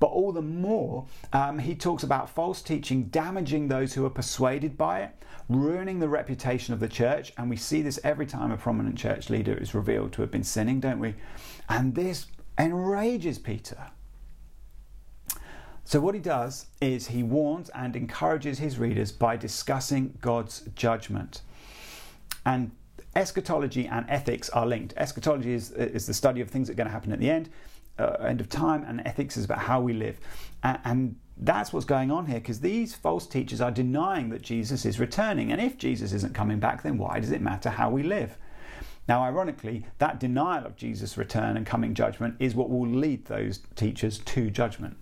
But 0.00 0.08
all 0.08 0.32
the 0.32 0.42
more, 0.42 1.06
um, 1.32 1.60
he 1.60 1.74
talks 1.74 2.02
about 2.02 2.28
false 2.28 2.60
teaching 2.60 3.04
damaging 3.04 3.68
those 3.68 3.94
who 3.94 4.04
are 4.04 4.10
persuaded 4.10 4.76
by 4.76 5.02
it, 5.02 5.10
ruining 5.48 6.00
the 6.00 6.08
reputation 6.08 6.74
of 6.74 6.80
the 6.80 6.88
church. 6.88 7.32
And 7.38 7.48
we 7.48 7.56
see 7.56 7.82
this 7.82 8.00
every 8.02 8.26
time 8.26 8.50
a 8.50 8.56
prominent 8.56 8.98
church 8.98 9.30
leader 9.30 9.56
is 9.56 9.74
revealed 9.74 10.12
to 10.14 10.22
have 10.22 10.30
been 10.32 10.44
sinning, 10.44 10.80
don't 10.80 10.98
we? 10.98 11.14
And 11.68 11.94
this 11.94 12.26
enrages 12.58 13.38
Peter. 13.38 13.78
So, 15.86 16.00
what 16.00 16.16
he 16.16 16.20
does 16.20 16.66
is 16.80 17.06
he 17.06 17.22
warns 17.22 17.68
and 17.68 17.94
encourages 17.94 18.58
his 18.58 18.76
readers 18.76 19.12
by 19.12 19.36
discussing 19.36 20.18
God's 20.20 20.62
judgment. 20.74 21.42
And 22.44 22.72
eschatology 23.14 23.86
and 23.86 24.04
ethics 24.08 24.50
are 24.50 24.66
linked. 24.66 24.94
Eschatology 24.96 25.52
is, 25.52 25.70
is 25.70 26.04
the 26.04 26.12
study 26.12 26.40
of 26.40 26.50
things 26.50 26.66
that 26.66 26.72
are 26.72 26.76
going 26.76 26.88
to 26.88 26.92
happen 26.92 27.12
at 27.12 27.20
the 27.20 27.30
end, 27.30 27.50
uh, 28.00 28.16
end 28.26 28.40
of 28.40 28.48
time, 28.48 28.82
and 28.82 29.00
ethics 29.06 29.36
is 29.36 29.44
about 29.44 29.60
how 29.60 29.80
we 29.80 29.92
live. 29.92 30.18
And, 30.64 30.78
and 30.84 31.16
that's 31.36 31.72
what's 31.72 31.86
going 31.86 32.10
on 32.10 32.26
here 32.26 32.40
because 32.40 32.58
these 32.58 32.96
false 32.96 33.24
teachers 33.24 33.60
are 33.60 33.70
denying 33.70 34.30
that 34.30 34.42
Jesus 34.42 34.84
is 34.86 34.98
returning. 34.98 35.52
And 35.52 35.60
if 35.60 35.78
Jesus 35.78 36.12
isn't 36.12 36.34
coming 36.34 36.58
back, 36.58 36.82
then 36.82 36.98
why 36.98 37.20
does 37.20 37.30
it 37.30 37.40
matter 37.40 37.70
how 37.70 37.90
we 37.90 38.02
live? 38.02 38.36
Now, 39.06 39.22
ironically, 39.22 39.86
that 39.98 40.18
denial 40.18 40.66
of 40.66 40.74
Jesus' 40.74 41.16
return 41.16 41.56
and 41.56 41.64
coming 41.64 41.94
judgment 41.94 42.34
is 42.40 42.56
what 42.56 42.70
will 42.70 42.88
lead 42.88 43.26
those 43.26 43.60
teachers 43.76 44.18
to 44.18 44.50
judgment. 44.50 44.96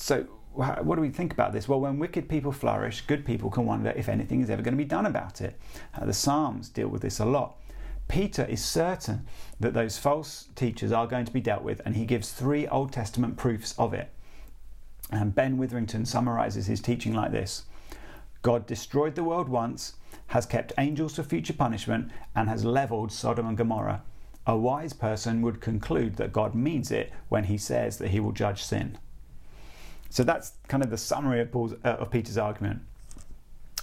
So, 0.00 0.22
what 0.54 0.96
do 0.96 1.02
we 1.02 1.10
think 1.10 1.30
about 1.30 1.52
this? 1.52 1.68
Well, 1.68 1.80
when 1.80 1.98
wicked 1.98 2.26
people 2.26 2.52
flourish, 2.52 3.02
good 3.02 3.26
people 3.26 3.50
can 3.50 3.66
wonder 3.66 3.90
if 3.90 4.08
anything 4.08 4.40
is 4.40 4.48
ever 4.48 4.62
going 4.62 4.72
to 4.72 4.82
be 4.82 4.84
done 4.84 5.04
about 5.04 5.42
it. 5.42 5.60
Uh, 5.94 6.06
the 6.06 6.14
Psalms 6.14 6.70
deal 6.70 6.88
with 6.88 7.02
this 7.02 7.18
a 7.18 7.26
lot. 7.26 7.58
Peter 8.08 8.46
is 8.46 8.64
certain 8.64 9.26
that 9.60 9.74
those 9.74 9.98
false 9.98 10.48
teachers 10.56 10.90
are 10.90 11.06
going 11.06 11.26
to 11.26 11.32
be 11.32 11.40
dealt 11.40 11.62
with, 11.62 11.82
and 11.84 11.94
he 11.94 12.06
gives 12.06 12.32
three 12.32 12.66
Old 12.66 12.92
Testament 12.92 13.36
proofs 13.36 13.74
of 13.78 13.92
it. 13.92 14.10
And 15.12 15.34
Ben 15.34 15.58
Witherington 15.58 16.06
summarizes 16.06 16.66
his 16.66 16.80
teaching 16.80 17.12
like 17.12 17.30
this 17.30 17.66
God 18.40 18.66
destroyed 18.66 19.16
the 19.16 19.24
world 19.24 19.50
once, 19.50 19.96
has 20.28 20.46
kept 20.46 20.72
angels 20.78 21.16
for 21.16 21.22
future 21.22 21.52
punishment, 21.52 22.10
and 22.34 22.48
has 22.48 22.64
leveled 22.64 23.12
Sodom 23.12 23.46
and 23.46 23.56
Gomorrah. 23.56 24.02
A 24.46 24.56
wise 24.56 24.94
person 24.94 25.42
would 25.42 25.60
conclude 25.60 26.16
that 26.16 26.32
God 26.32 26.54
means 26.54 26.90
it 26.90 27.12
when 27.28 27.44
he 27.44 27.58
says 27.58 27.98
that 27.98 28.08
he 28.08 28.18
will 28.18 28.32
judge 28.32 28.62
sin. 28.62 28.96
So 30.10 30.24
that's 30.24 30.52
kind 30.68 30.82
of 30.82 30.90
the 30.90 30.98
summary 30.98 31.40
of, 31.40 31.50
Paul's, 31.50 31.72
uh, 31.84 31.88
of 31.88 32.10
Peter's 32.10 32.36
argument. 32.36 32.82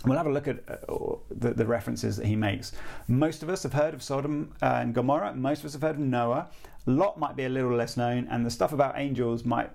We'll 0.06 0.18
have 0.18 0.28
a 0.28 0.32
look 0.32 0.48
at 0.48 0.58
uh, 0.68 1.16
the, 1.32 1.54
the, 1.54 1.66
references 1.66 2.18
that 2.18 2.28
he 2.28 2.36
makes. 2.36 2.74
Most 3.08 3.42
of 3.42 3.50
us 3.50 3.64
have 3.64 3.74
heard 3.74 3.94
of 3.94 4.04
Sodom 4.04 4.54
uh, 4.62 4.80
and 4.82 4.94
Gomorrah. 4.94 5.34
Most 5.34 5.60
of 5.60 5.66
us 5.66 5.74
have 5.74 5.82
heard 5.82 5.96
of 5.96 6.02
Noah. 6.02 6.50
Lot 6.86 7.18
might 7.18 7.36
be 7.36 7.46
a 7.46 7.50
little 7.50 7.76
less 7.76 7.98
known, 7.98 8.28
and 8.30 8.46
the 8.46 8.52
stuff 8.52 8.74
about 8.74 8.94
angels 8.98 9.44
might 9.44 9.72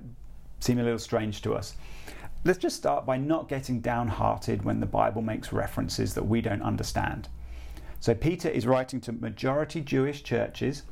seem 0.60 0.78
a 0.78 0.82
little 0.82 0.98
strange 0.98 1.42
to 1.42 1.54
us. 1.54 1.74
Let's 2.44 2.58
just 2.58 2.76
start 2.76 3.04
by 3.04 3.16
not 3.16 3.48
getting 3.48 3.80
downhearted 3.80 4.64
when 4.64 4.80
the 4.80 4.86
Bible 4.86 5.22
makes 5.22 5.52
references 5.52 6.14
that 6.14 6.24
we 6.24 6.40
don't 6.40 6.62
understand. 6.62 7.28
So 8.00 8.14
Peter 8.14 8.48
is 8.48 8.66
writing 8.66 9.00
to 9.02 9.12
majority 9.12 9.80
Jewish 9.80 10.22
churches 10.22 10.82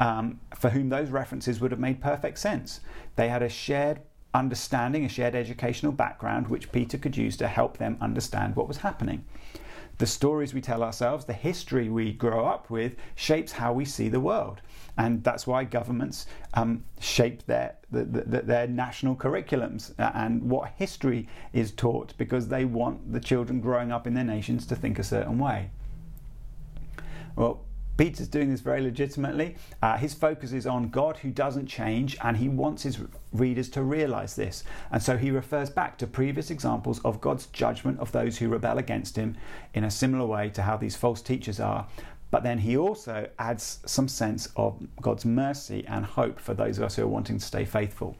um, 0.00 0.40
for 0.56 0.70
whom 0.70 0.88
those 0.88 1.10
references 1.10 1.60
would 1.60 1.70
have 1.70 1.80
made 1.80 2.00
perfect 2.00 2.38
sense. 2.38 2.80
They 3.16 3.28
had 3.28 3.42
a 3.42 3.48
shared 3.48 4.00
understanding, 4.36 5.04
a 5.04 5.08
shared 5.08 5.34
educational 5.34 5.92
background, 5.92 6.48
which 6.48 6.70
Peter 6.70 6.98
could 6.98 7.16
use 7.16 7.36
to 7.38 7.48
help 7.48 7.78
them 7.78 7.96
understand 8.00 8.54
what 8.54 8.68
was 8.68 8.78
happening. 8.78 9.24
The 9.98 10.06
stories 10.06 10.52
we 10.52 10.60
tell 10.60 10.82
ourselves, 10.82 11.24
the 11.24 11.32
history 11.32 11.88
we 11.88 12.12
grow 12.12 12.44
up 12.44 12.68
with, 12.68 12.96
shapes 13.14 13.52
how 13.52 13.72
we 13.72 13.86
see 13.86 14.08
the 14.10 14.20
world. 14.20 14.60
And 14.98 15.24
that's 15.24 15.46
why 15.46 15.64
governments 15.64 16.26
um, 16.54 16.84
shape 17.00 17.46
their, 17.46 17.76
the, 17.90 18.04
the, 18.04 18.42
their 18.42 18.66
national 18.66 19.16
curriculums 19.16 19.94
and 19.98 20.42
what 20.42 20.72
history 20.76 21.28
is 21.52 21.72
taught 21.72 22.16
because 22.18 22.48
they 22.48 22.64
want 22.64 23.12
the 23.12 23.20
children 23.20 23.60
growing 23.60 23.90
up 23.90 24.06
in 24.06 24.14
their 24.14 24.24
nations 24.24 24.66
to 24.66 24.76
think 24.76 24.98
a 24.98 25.04
certain 25.04 25.38
way. 25.38 25.70
Well, 27.36 27.65
Peter's 27.96 28.28
doing 28.28 28.50
this 28.50 28.60
very 28.60 28.82
legitimately. 28.82 29.56
Uh, 29.82 29.96
his 29.96 30.12
focus 30.12 30.52
is 30.52 30.66
on 30.66 30.90
God 30.90 31.18
who 31.18 31.30
doesn't 31.30 31.66
change, 31.66 32.16
and 32.22 32.36
he 32.36 32.48
wants 32.48 32.82
his 32.82 32.98
readers 33.32 33.68
to 33.70 33.82
realize 33.82 34.36
this. 34.36 34.64
And 34.90 35.02
so 35.02 35.16
he 35.16 35.30
refers 35.30 35.70
back 35.70 35.96
to 35.98 36.06
previous 36.06 36.50
examples 36.50 37.00
of 37.04 37.20
God's 37.20 37.46
judgment 37.46 37.98
of 37.98 38.12
those 38.12 38.38
who 38.38 38.48
rebel 38.48 38.78
against 38.78 39.16
him 39.16 39.36
in 39.72 39.84
a 39.84 39.90
similar 39.90 40.26
way 40.26 40.50
to 40.50 40.62
how 40.62 40.76
these 40.76 40.96
false 40.96 41.22
teachers 41.22 41.58
are. 41.58 41.86
But 42.30 42.42
then 42.42 42.58
he 42.58 42.76
also 42.76 43.28
adds 43.38 43.78
some 43.86 44.08
sense 44.08 44.48
of 44.56 44.82
God's 45.00 45.24
mercy 45.24 45.84
and 45.86 46.04
hope 46.04 46.40
for 46.40 46.54
those 46.54 46.78
of 46.78 46.84
us 46.84 46.96
who 46.96 47.04
are 47.04 47.08
wanting 47.08 47.38
to 47.38 47.44
stay 47.44 47.64
faithful. 47.64 48.16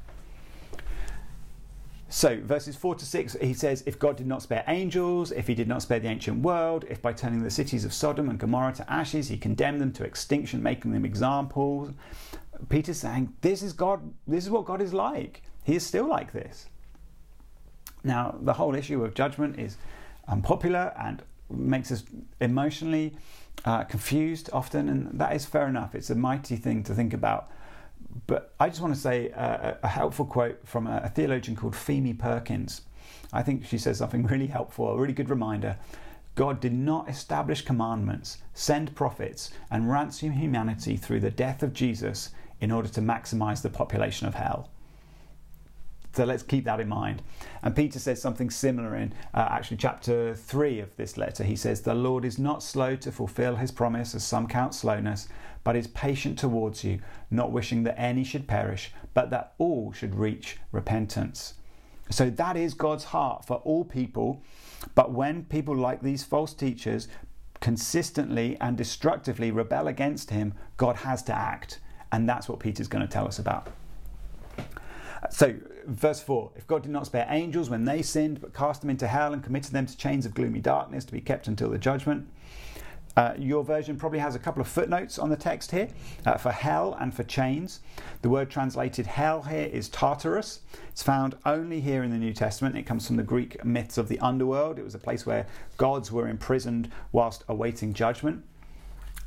So, 2.08 2.40
verses 2.40 2.76
4 2.76 2.94
to 2.96 3.04
6, 3.04 3.36
he 3.40 3.52
says, 3.52 3.82
If 3.84 3.98
God 3.98 4.16
did 4.16 4.28
not 4.28 4.42
spare 4.42 4.62
angels, 4.68 5.32
if 5.32 5.48
he 5.48 5.54
did 5.54 5.66
not 5.66 5.82
spare 5.82 5.98
the 5.98 6.08
ancient 6.08 6.40
world, 6.42 6.84
if 6.88 7.02
by 7.02 7.12
turning 7.12 7.42
the 7.42 7.50
cities 7.50 7.84
of 7.84 7.92
Sodom 7.92 8.28
and 8.28 8.38
Gomorrah 8.38 8.74
to 8.74 8.90
ashes, 8.90 9.28
he 9.28 9.36
condemned 9.36 9.80
them 9.80 9.92
to 9.94 10.04
extinction, 10.04 10.62
making 10.62 10.92
them 10.92 11.04
examples. 11.04 11.90
Peter's 12.68 12.98
saying, 12.98 13.34
This 13.40 13.60
is 13.60 13.72
God, 13.72 14.12
this 14.26 14.44
is 14.44 14.50
what 14.50 14.64
God 14.64 14.80
is 14.80 14.94
like. 14.94 15.42
He 15.64 15.74
is 15.74 15.84
still 15.84 16.08
like 16.08 16.32
this. 16.32 16.66
Now, 18.04 18.36
the 18.40 18.52
whole 18.52 18.76
issue 18.76 19.04
of 19.04 19.14
judgment 19.14 19.58
is 19.58 19.76
unpopular 20.28 20.94
and 20.96 21.22
makes 21.50 21.90
us 21.90 22.04
emotionally 22.40 23.16
uh, 23.64 23.82
confused 23.82 24.48
often, 24.52 24.88
and 24.88 25.18
that 25.18 25.34
is 25.34 25.44
fair 25.44 25.66
enough. 25.66 25.94
It's 25.94 26.10
a 26.10 26.14
mighty 26.14 26.56
thing 26.56 26.84
to 26.84 26.94
think 26.94 27.12
about 27.12 27.50
but 28.26 28.54
I 28.58 28.68
just 28.68 28.80
want 28.80 28.94
to 28.94 29.00
say 29.00 29.28
a, 29.30 29.78
a 29.82 29.88
helpful 29.88 30.24
quote 30.24 30.66
from 30.66 30.86
a, 30.86 31.02
a 31.04 31.08
theologian 31.08 31.56
called 31.56 31.74
Pheme 31.74 32.18
Perkins. 32.18 32.82
I 33.32 33.42
think 33.42 33.66
she 33.66 33.78
says 33.78 33.98
something 33.98 34.26
really 34.26 34.46
helpful, 34.46 34.88
a 34.88 34.96
really 34.96 35.12
good 35.12 35.30
reminder. 35.30 35.76
God 36.34 36.60
did 36.60 36.74
not 36.74 37.08
establish 37.08 37.62
commandments, 37.62 38.38
send 38.52 38.94
prophets, 38.94 39.50
and 39.70 39.90
ransom 39.90 40.32
humanity 40.32 40.96
through 40.96 41.20
the 41.20 41.30
death 41.30 41.62
of 41.62 41.72
Jesus 41.72 42.30
in 42.60 42.70
order 42.70 42.88
to 42.88 43.00
maximize 43.00 43.62
the 43.62 43.70
population 43.70 44.26
of 44.26 44.34
hell. 44.34 44.68
So 46.16 46.24
let's 46.24 46.42
keep 46.42 46.64
that 46.64 46.80
in 46.80 46.88
mind. 46.88 47.20
And 47.62 47.76
Peter 47.76 47.98
says 47.98 48.22
something 48.22 48.48
similar 48.48 48.96
in 48.96 49.12
uh, 49.34 49.48
actually 49.50 49.76
chapter 49.76 50.34
3 50.34 50.80
of 50.80 50.96
this 50.96 51.18
letter. 51.18 51.44
He 51.44 51.56
says, 51.56 51.82
The 51.82 51.92
Lord 51.92 52.24
is 52.24 52.38
not 52.38 52.62
slow 52.62 52.96
to 52.96 53.12
fulfill 53.12 53.56
his 53.56 53.70
promise, 53.70 54.14
as 54.14 54.24
some 54.24 54.46
count 54.46 54.74
slowness, 54.74 55.28
but 55.62 55.76
is 55.76 55.88
patient 55.88 56.38
towards 56.38 56.82
you, 56.84 57.00
not 57.30 57.52
wishing 57.52 57.82
that 57.82 58.00
any 58.00 58.24
should 58.24 58.48
perish, 58.48 58.92
but 59.12 59.28
that 59.28 59.52
all 59.58 59.92
should 59.92 60.14
reach 60.14 60.56
repentance. 60.72 61.52
So 62.08 62.30
that 62.30 62.56
is 62.56 62.72
God's 62.72 63.04
heart 63.04 63.44
for 63.44 63.56
all 63.56 63.84
people. 63.84 64.42
But 64.94 65.12
when 65.12 65.44
people 65.44 65.76
like 65.76 66.00
these 66.00 66.24
false 66.24 66.54
teachers 66.54 67.08
consistently 67.60 68.56
and 68.58 68.74
destructively 68.78 69.50
rebel 69.50 69.86
against 69.86 70.30
him, 70.30 70.54
God 70.78 70.96
has 70.96 71.22
to 71.24 71.34
act. 71.34 71.80
And 72.10 72.26
that's 72.26 72.48
what 72.48 72.58
Peter's 72.58 72.88
going 72.88 73.06
to 73.06 73.12
tell 73.12 73.26
us 73.26 73.38
about. 73.38 73.68
So, 75.30 75.54
verse 75.86 76.20
4 76.20 76.52
If 76.56 76.66
God 76.66 76.82
did 76.82 76.92
not 76.92 77.06
spare 77.06 77.26
angels 77.28 77.70
when 77.70 77.84
they 77.84 78.02
sinned, 78.02 78.40
but 78.40 78.54
cast 78.54 78.80
them 78.80 78.90
into 78.90 79.06
hell 79.06 79.32
and 79.32 79.42
committed 79.42 79.72
them 79.72 79.86
to 79.86 79.96
chains 79.96 80.26
of 80.26 80.34
gloomy 80.34 80.60
darkness 80.60 81.04
to 81.06 81.12
be 81.12 81.20
kept 81.20 81.48
until 81.48 81.70
the 81.70 81.78
judgment, 81.78 82.28
uh, 83.16 83.32
your 83.38 83.64
version 83.64 83.96
probably 83.96 84.18
has 84.18 84.34
a 84.34 84.38
couple 84.38 84.60
of 84.60 84.68
footnotes 84.68 85.18
on 85.18 85.30
the 85.30 85.36
text 85.36 85.70
here 85.70 85.88
uh, 86.26 86.36
for 86.36 86.52
hell 86.52 86.94
and 87.00 87.14
for 87.14 87.22
chains. 87.24 87.80
The 88.20 88.28
word 88.28 88.50
translated 88.50 89.06
hell 89.06 89.42
here 89.42 89.70
is 89.72 89.88
Tartarus. 89.88 90.60
It's 90.90 91.02
found 91.02 91.34
only 91.46 91.80
here 91.80 92.02
in 92.02 92.10
the 92.10 92.18
New 92.18 92.34
Testament. 92.34 92.76
It 92.76 92.82
comes 92.82 93.06
from 93.06 93.16
the 93.16 93.22
Greek 93.22 93.64
myths 93.64 93.96
of 93.96 94.08
the 94.08 94.20
underworld. 94.20 94.78
It 94.78 94.84
was 94.84 94.94
a 94.94 94.98
place 94.98 95.24
where 95.24 95.46
gods 95.78 96.12
were 96.12 96.28
imprisoned 96.28 96.90
whilst 97.10 97.42
awaiting 97.48 97.94
judgment. 97.94 98.44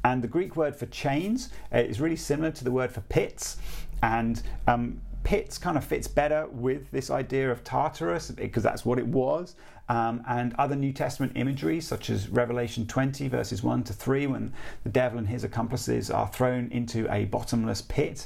And 0.04 0.24
the 0.24 0.28
Greek 0.28 0.56
word 0.56 0.76
for 0.76 0.86
chains 0.86 1.50
uh, 1.74 1.80
is 1.80 2.00
really 2.00 2.16
similar 2.16 2.52
to 2.52 2.64
the 2.64 2.72
word 2.72 2.92
for 2.92 3.02
pits. 3.02 3.58
And 4.04 4.42
um, 4.68 5.02
pits 5.30 5.60
kind 5.60 5.78
of 5.78 5.86
fits 5.86 6.08
better 6.08 6.48
with 6.48 6.90
this 6.90 7.12
idea 7.12 7.52
of 7.52 7.64
Tartarus 7.64 8.32
because 8.32 8.64
that's 8.64 8.84
what 8.84 8.98
it 8.98 9.06
was 9.06 9.56
um, 9.88 10.24
and 10.28 10.56
other 10.58 10.76
New 10.76 10.92
Testament 10.92 11.34
imagery, 11.36 11.82
such 11.82 12.10
as 12.10 12.30
Revelation 12.30 12.88
20, 12.88 13.28
verses 13.28 13.62
1 13.62 13.84
to 13.84 13.94
3, 13.94 14.26
when 14.26 14.52
the 14.84 14.90
devil 14.90 15.20
and 15.20 15.28
his 15.28 15.44
accomplices 15.44 16.10
are 16.10 16.28
thrown 16.30 16.68
into 16.72 17.08
a 17.14 17.26
bottomless 17.26 17.80
pit. 17.80 18.26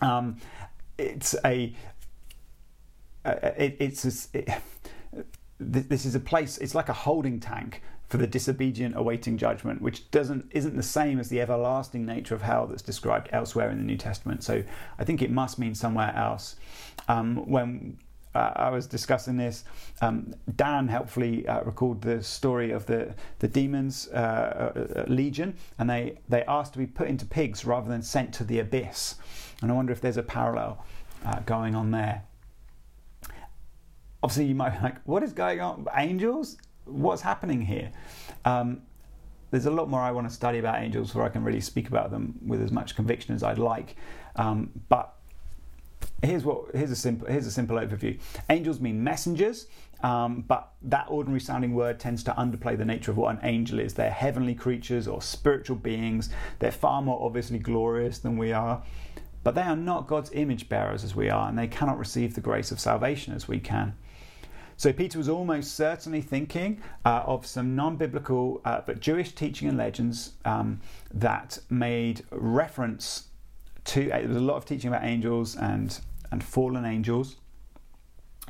Um, 0.00 0.38
it's 0.96 1.34
a 1.44 1.74
it, 3.26 3.76
it's 3.78 4.32
a, 4.32 4.38
it, 4.38 4.62
this 5.60 6.06
is 6.06 6.14
a 6.14 6.20
place 6.20 6.56
it's 6.56 6.74
like 6.74 6.88
a 6.88 6.94
holding 6.94 7.38
tank 7.38 7.82
for 8.10 8.18
the 8.18 8.26
disobedient 8.26 8.94
awaiting 8.96 9.38
judgment 9.38 9.80
which 9.80 10.10
doesn't 10.10 10.44
isn't 10.50 10.76
the 10.76 10.82
same 10.82 11.18
as 11.18 11.28
the 11.28 11.40
everlasting 11.40 12.04
nature 12.04 12.34
of 12.34 12.42
hell 12.42 12.66
that's 12.66 12.82
described 12.82 13.28
elsewhere 13.32 13.70
in 13.70 13.78
the 13.78 13.84
new 13.84 13.96
testament 13.96 14.42
so 14.42 14.62
i 14.98 15.04
think 15.04 15.22
it 15.22 15.30
must 15.30 15.58
mean 15.58 15.74
somewhere 15.74 16.12
else 16.14 16.56
um, 17.08 17.36
when 17.48 17.96
uh, 18.34 18.52
I 18.54 18.70
was 18.70 18.86
discussing 18.86 19.36
this. 19.36 19.64
Um, 20.00 20.34
Dan 20.54 20.88
helpfully 20.88 21.46
uh, 21.48 21.62
recalled 21.62 22.02
the 22.02 22.22
story 22.22 22.70
of 22.70 22.86
the 22.86 23.14
the 23.40 23.48
demons 23.48 24.08
uh, 24.08 24.16
uh, 24.96 25.04
legion, 25.08 25.56
and 25.78 25.90
they 25.90 26.18
they 26.28 26.44
asked 26.44 26.74
to 26.74 26.78
be 26.78 26.86
put 26.86 27.08
into 27.08 27.26
pigs 27.26 27.64
rather 27.64 27.88
than 27.88 28.02
sent 28.02 28.32
to 28.34 28.44
the 28.44 28.60
abyss. 28.60 29.16
And 29.62 29.70
I 29.70 29.74
wonder 29.74 29.92
if 29.92 30.00
there's 30.00 30.16
a 30.16 30.22
parallel 30.22 30.84
uh, 31.24 31.40
going 31.40 31.74
on 31.74 31.90
there. 31.90 32.22
Obviously, 34.22 34.46
you 34.46 34.54
might 34.54 34.76
be 34.76 34.82
like, 34.82 35.02
"What 35.04 35.22
is 35.22 35.32
going 35.32 35.60
on? 35.60 35.86
Angels? 35.96 36.56
What's 36.90 37.22
happening 37.22 37.62
here?" 37.62 37.90
Um, 38.44 38.82
there's 39.50 39.66
a 39.66 39.70
lot 39.70 39.88
more 39.88 40.00
I 40.00 40.12
want 40.12 40.28
to 40.28 40.34
study 40.34 40.58
about 40.58 40.80
angels 40.80 41.08
before 41.08 41.24
I 41.24 41.28
can 41.28 41.42
really 41.42 41.60
speak 41.60 41.88
about 41.88 42.10
them 42.10 42.38
with 42.46 42.62
as 42.62 42.70
much 42.70 42.94
conviction 42.94 43.34
as 43.34 43.42
I'd 43.42 43.58
like. 43.58 43.96
Um, 44.36 44.70
but 44.88 45.16
here's 46.22 46.44
what 46.44 46.74
here's 46.74 46.90
a 46.90 46.96
simple 46.96 47.26
here's 47.26 47.46
a 47.46 47.50
simple 47.50 47.76
overview. 47.76 48.18
Angels 48.48 48.80
mean 48.80 49.02
messengers, 49.02 49.66
um, 50.02 50.44
but 50.46 50.72
that 50.82 51.06
ordinary 51.08 51.40
sounding 51.40 51.74
word 51.74 51.98
tends 51.98 52.22
to 52.24 52.32
underplay 52.32 52.76
the 52.76 52.84
nature 52.84 53.10
of 53.10 53.16
what 53.16 53.34
an 53.34 53.40
angel 53.42 53.80
is. 53.80 53.94
They're 53.94 54.10
heavenly 54.10 54.54
creatures 54.54 55.08
or 55.08 55.20
spiritual 55.20 55.76
beings. 55.76 56.30
They're 56.58 56.70
far 56.70 57.02
more 57.02 57.24
obviously 57.24 57.58
glorious 57.58 58.18
than 58.18 58.36
we 58.36 58.52
are, 58.52 58.82
but 59.42 59.54
they 59.54 59.62
are 59.62 59.76
not 59.76 60.06
God's 60.06 60.30
image 60.32 60.68
bearers 60.68 61.02
as 61.02 61.16
we 61.16 61.28
are, 61.28 61.48
and 61.48 61.58
they 61.58 61.66
cannot 61.68 61.98
receive 61.98 62.34
the 62.34 62.40
grace 62.40 62.70
of 62.70 62.78
salvation 62.78 63.34
as 63.34 63.48
we 63.48 63.58
can. 63.58 63.94
So 64.80 64.94
Peter 64.94 65.18
was 65.18 65.28
almost 65.28 65.74
certainly 65.74 66.22
thinking 66.22 66.80
uh, 67.04 67.22
of 67.26 67.44
some 67.44 67.76
non-biblical 67.76 68.62
uh, 68.64 68.80
but 68.86 68.98
Jewish 68.98 69.34
teaching 69.34 69.68
and 69.68 69.76
legends 69.76 70.32
um, 70.46 70.80
that 71.12 71.58
made 71.68 72.24
reference 72.30 73.24
to. 73.84 74.10
Uh, 74.10 74.20
there 74.20 74.28
was 74.28 74.38
a 74.38 74.40
lot 74.40 74.56
of 74.56 74.64
teaching 74.64 74.88
about 74.88 75.04
angels 75.04 75.54
and 75.54 76.00
and 76.32 76.42
fallen 76.42 76.86
angels. 76.86 77.36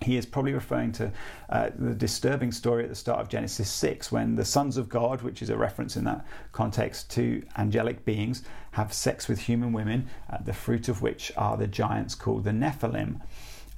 He 0.03 0.17
is 0.17 0.25
probably 0.25 0.53
referring 0.53 0.93
to 0.93 1.11
uh, 1.49 1.71
the 1.77 1.97
disturbing 1.97 2.53
story 2.53 2.85
at 2.85 2.91
the 2.91 2.95
start 2.95 3.19
of 3.19 3.29
Genesis 3.29 3.69
6 3.69 4.13
when 4.13 4.37
the 4.37 4.45
sons 4.45 4.77
of 4.77 4.89
God, 4.89 5.23
which 5.23 5.43
is 5.43 5.51
a 5.51 5.57
reference 5.57 5.97
in 5.97 6.05
that 6.05 6.25
context 6.53 7.11
to 7.11 7.43
angelic 7.59 8.05
beings, 8.05 8.45
have 8.71 8.93
sex 8.93 9.27
with 9.27 9.41
human 9.41 9.73
women, 9.73 10.09
uh, 10.33 10.39
the 10.45 10.53
fruit 10.53 10.89
of 10.89 11.03
which 11.03 11.33
are 11.37 11.57
the 11.57 11.67
giants 11.67 12.15
called 12.15 12.45
the 12.45 12.53
Nephilim. 12.53 13.21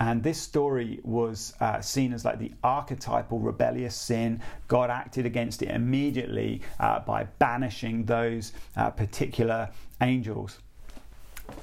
And 0.02 0.20
this 0.20 0.40
story 0.40 0.98
was 1.04 1.54
uh, 1.60 1.80
seen 1.80 2.12
as 2.12 2.24
like 2.24 2.40
the 2.40 2.50
archetypal 2.64 3.38
rebellious 3.38 3.94
sin. 3.94 4.42
God 4.66 4.90
acted 4.90 5.26
against 5.26 5.62
it 5.62 5.68
immediately 5.68 6.60
uh, 6.80 6.98
by 6.98 7.22
banishing 7.38 8.04
those 8.04 8.52
uh, 8.76 8.90
particular 8.90 9.70
angels. 10.00 10.58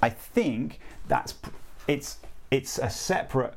I 0.02 0.08
think 0.08 0.80
that's 1.10 1.34
it's 1.90 2.20
it's 2.50 2.78
a 2.78 2.90
separate 2.90 3.56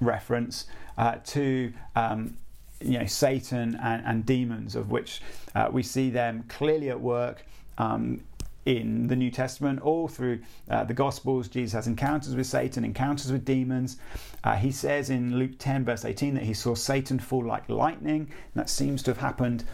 reference 0.00 0.66
uh, 0.96 1.16
to 1.24 1.72
um, 1.96 2.36
you 2.80 3.00
know 3.00 3.06
Satan 3.06 3.74
and, 3.82 4.06
and 4.06 4.24
demons, 4.24 4.76
of 4.76 4.92
which 4.92 5.20
uh, 5.56 5.68
we 5.72 5.82
see 5.82 6.10
them 6.10 6.44
clearly 6.46 6.90
at 6.90 7.00
work. 7.00 7.44
Um, 7.76 8.22
in 8.64 9.08
the 9.08 9.16
New 9.16 9.30
Testament, 9.30 9.80
all 9.80 10.06
through 10.06 10.40
uh, 10.70 10.84
the 10.84 10.94
Gospels, 10.94 11.48
Jesus 11.48 11.72
has 11.72 11.86
encounters 11.86 12.36
with 12.36 12.46
Satan, 12.46 12.84
encounters 12.84 13.32
with 13.32 13.44
demons. 13.44 13.96
Uh, 14.44 14.54
he 14.54 14.70
says 14.70 15.10
in 15.10 15.38
Luke 15.38 15.58
10, 15.58 15.84
verse 15.84 16.04
18, 16.04 16.34
that 16.34 16.44
he 16.44 16.54
saw 16.54 16.74
Satan 16.74 17.18
fall 17.18 17.44
like 17.44 17.68
lightning. 17.68 18.30
that 18.54 18.70
seems 18.70 19.02
to 19.04 19.10
have 19.10 19.18
happened 19.18 19.64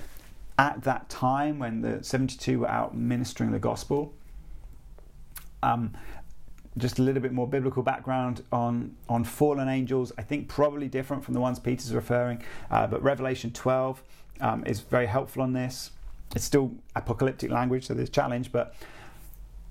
at 0.59 0.83
that 0.83 1.09
time 1.09 1.59
when 1.59 1.83
the 1.83 2.03
72 2.03 2.61
were 2.61 2.69
out 2.69 2.97
ministering 2.97 3.53
the 3.53 3.59
gospel. 3.59 4.13
Um, 5.63 5.93
just 6.79 6.99
a 6.99 7.03
little 7.03 7.21
bit 7.21 7.33
more 7.33 7.47
biblical 7.47 7.83
background 7.83 8.43
on, 8.53 8.95
on 9.09 9.25
fallen 9.25 9.69
angels. 9.69 10.13
I 10.17 10.23
think 10.23 10.49
probably 10.49 10.89
different 10.89 11.25
from 11.25 11.35
the 11.35 11.41
ones 11.41 11.59
Peter's 11.59 11.93
referring, 11.93 12.43
uh, 12.71 12.87
but 12.87 13.03
Revelation 13.03 13.51
12 13.51 14.03
um, 14.41 14.65
is 14.65 14.81
very 14.81 15.07
helpful 15.07 15.43
on 15.43 15.53
this. 15.53 15.91
It's 16.35 16.45
still 16.45 16.73
apocalyptic 16.95 17.51
language, 17.51 17.87
so 17.87 17.95
there's 17.95 18.11
challenge, 18.11 18.53
but 18.53 18.75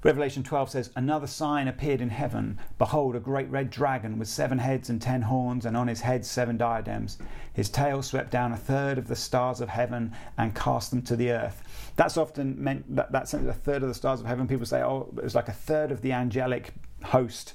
Revelation 0.04 0.44
12 0.44 0.70
says, 0.70 0.92
Another 0.96 1.28
sign 1.28 1.68
appeared 1.68 2.02
in 2.02 2.10
heaven. 2.10 2.60
Behold, 2.78 3.16
a 3.16 3.20
great 3.20 3.50
red 3.50 3.70
dragon 3.70 4.20
with 4.20 4.28
seven 4.28 4.60
heads 4.60 4.90
and 4.90 5.02
ten 5.02 5.24
horns, 5.24 5.66
and 5.66 5.76
on 5.76 5.88
his 5.88 6.02
heads 6.02 6.30
seven 6.30 6.56
diadems. 6.56 7.18
His 7.54 7.70
tail 7.70 8.04
swept 8.04 8.32
down 8.32 8.54
a 8.54 8.58
third 8.58 9.00
of 9.00 9.08
the 9.08 9.16
stars 9.16 9.60
of 9.60 9.70
heaven 9.70 10.14
and 10.38 10.56
cast 10.56 10.92
them 10.92 11.02
to 11.04 11.16
the 11.16 11.32
earth. 11.32 11.64
That's 11.96 12.16
often 12.16 12.62
meant 12.64 12.96
that 12.96 13.12
that's 13.12 13.34
a 13.34 13.54
third 13.54 13.82
of 13.82 13.90
the 13.90 13.96
stars 13.96 14.20
of 14.20 14.28
heaven. 14.28 14.48
People 14.48 14.68
say, 14.68 14.84
oh, 14.84 15.12
it 15.18 15.24
was 15.24 15.36
like 15.36 15.48
a 15.48 15.54
third 15.54 15.92
of 15.92 16.02
the 16.02 16.14
angelic 16.14 16.74
host 17.04 17.54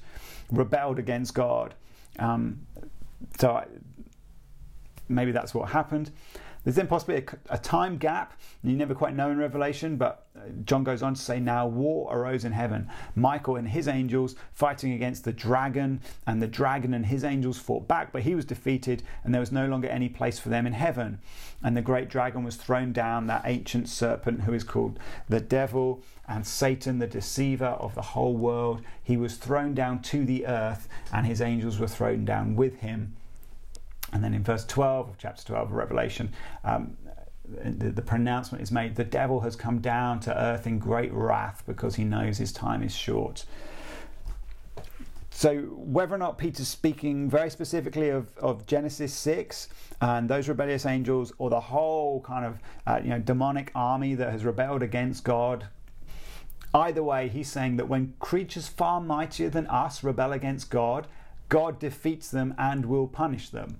rebelled 0.51 0.99
against 0.99 1.35
God. 1.35 1.75
Um, 2.19 2.67
so 3.39 3.53
I, 3.53 3.67
maybe 5.09 5.31
that's 5.31 5.55
what 5.55 5.71
happened. 5.71 6.11
There's 6.65 6.77
then 6.77 6.87
possibly 6.87 7.17
a, 7.17 7.55
a, 7.55 7.59
time 7.59 7.97
gap. 7.97 8.39
You 8.63 8.77
never 8.77 8.95
quite 8.95 9.17
know 9.17 9.31
in 9.31 9.39
Revelation, 9.39 9.97
but 9.97 10.27
uh, 10.37 10.43
John 10.65 10.85
goes 10.85 11.03
on 11.03 11.15
to 11.15 11.21
say, 11.21 11.41
Now 11.41 11.67
war 11.67 12.15
arose 12.15 12.45
in 12.45 12.53
heaven. 12.53 12.89
Michael 13.17 13.57
and 13.57 13.69
his 13.69 13.89
angels 13.89 14.37
fighting 14.55 14.93
against 14.93 15.25
the 15.25 15.33
dragon, 15.33 16.01
and 16.27 16.41
the 16.41 16.47
dragon 16.47 16.95
and 16.95 17.07
his 17.07 17.25
angels 17.25 17.59
fought 17.59 17.89
back, 17.89 18.13
but 18.13 18.23
he 18.23 18.37
was 18.37 18.45
defeated, 18.45 19.03
and 19.25 19.35
there 19.35 19.41
was 19.41 19.51
no 19.51 19.67
longer 19.67 19.89
any 19.89 20.09
place 20.09 20.39
for 20.39 20.51
them 20.51 20.67
in 20.67 20.73
heaven. 20.73 21.19
And 21.65 21.77
the 21.77 21.83
great 21.83 22.09
dragon 22.09 22.45
was 22.45 22.57
thrown 22.57 22.93
down, 22.93 23.27
that 23.27 23.43
ancient 23.45 23.89
serpent 23.89 24.43
who 24.43 24.53
is 24.53 24.63
called 24.65 25.01
the 25.29 25.41
devil 25.41 26.03
and 26.29 26.47
Satan, 26.47 26.99
the 26.99 27.07
deceiver 27.07 27.67
of 27.67 27.95
the 27.95 28.03
whole 28.03 28.37
world. 28.37 28.83
He 29.03 29.17
was 29.17 29.37
thrown 29.37 29.75
down 29.75 30.01
to 30.03 30.25
the 30.25 30.47
earth, 30.47 30.89
and 31.13 31.27
his 31.27 31.41
angels 31.41 31.79
were 31.79 31.89
thrown 31.89 32.25
down 32.25 32.55
with 32.55 32.77
him. 32.77 33.17
And 34.13 34.23
then 34.23 34.35
in 34.35 34.43
verse 34.43 34.65
12 34.67 35.09
of 35.11 35.19
chapter 35.19 35.43
12 35.45 35.69
of 35.69 35.73
Revelation, 35.73 36.33
um, 36.65 36.97
the, 37.45 37.91
the, 37.91 38.03
pronouncement 38.03 38.63
is 38.63 38.71
made 38.71 38.95
the 38.95 39.05
devil 39.05 39.41
has 39.41 39.57
come 39.57 39.81
down 39.81 40.21
to 40.21 40.39
earth 40.39 40.67
in 40.67 40.79
great 40.79 41.13
wrath 41.13 41.63
because 41.67 41.97
he 41.97 42.05
knows 42.05 42.39
his 42.39 42.53
time 42.53 42.83
is 42.83 42.95
short. 42.95 43.45
So, 45.31 45.61
whether 45.61 46.15
or 46.15 46.19
not 46.19 46.39
Peter's 46.39 46.69
speaking 46.69 47.29
very 47.29 47.51
specifically 47.51 48.11
of, 48.11 48.37
of 48.39 48.67
Genesis 48.67 49.13
6 49.15 49.69
and 50.01 50.29
those 50.29 50.49
rebellious 50.49 50.87
angels, 50.87 51.33
or 51.39 51.51
the 51.51 51.59
whole 51.59 52.21
kind 52.21 52.45
of 52.45 52.59
uh, 52.87 53.01
you 53.03 53.11
know 53.11 53.19
demonic 53.19 53.73
army 53.75 54.15
that 54.15 54.31
has 54.31 54.45
rebelled 54.45 54.83
against 54.83 55.25
God, 55.25 55.67
either 56.75 57.03
way, 57.03 57.29
he's 57.29 57.51
saying 57.51 57.77
that 57.79 57.89
when 57.89 58.15
creatures 58.21 58.69
far 58.69 59.01
mightier 59.01 59.49
than 59.49 59.67
us 59.67 60.05
rebel 60.05 60.33
against 60.33 60.71
God, 60.71 61.07
God 61.49 61.79
defeats 61.79 62.31
them 62.31 62.55
and 62.57 62.87
will 62.87 63.09
punish 63.09 63.49
them. 63.49 63.79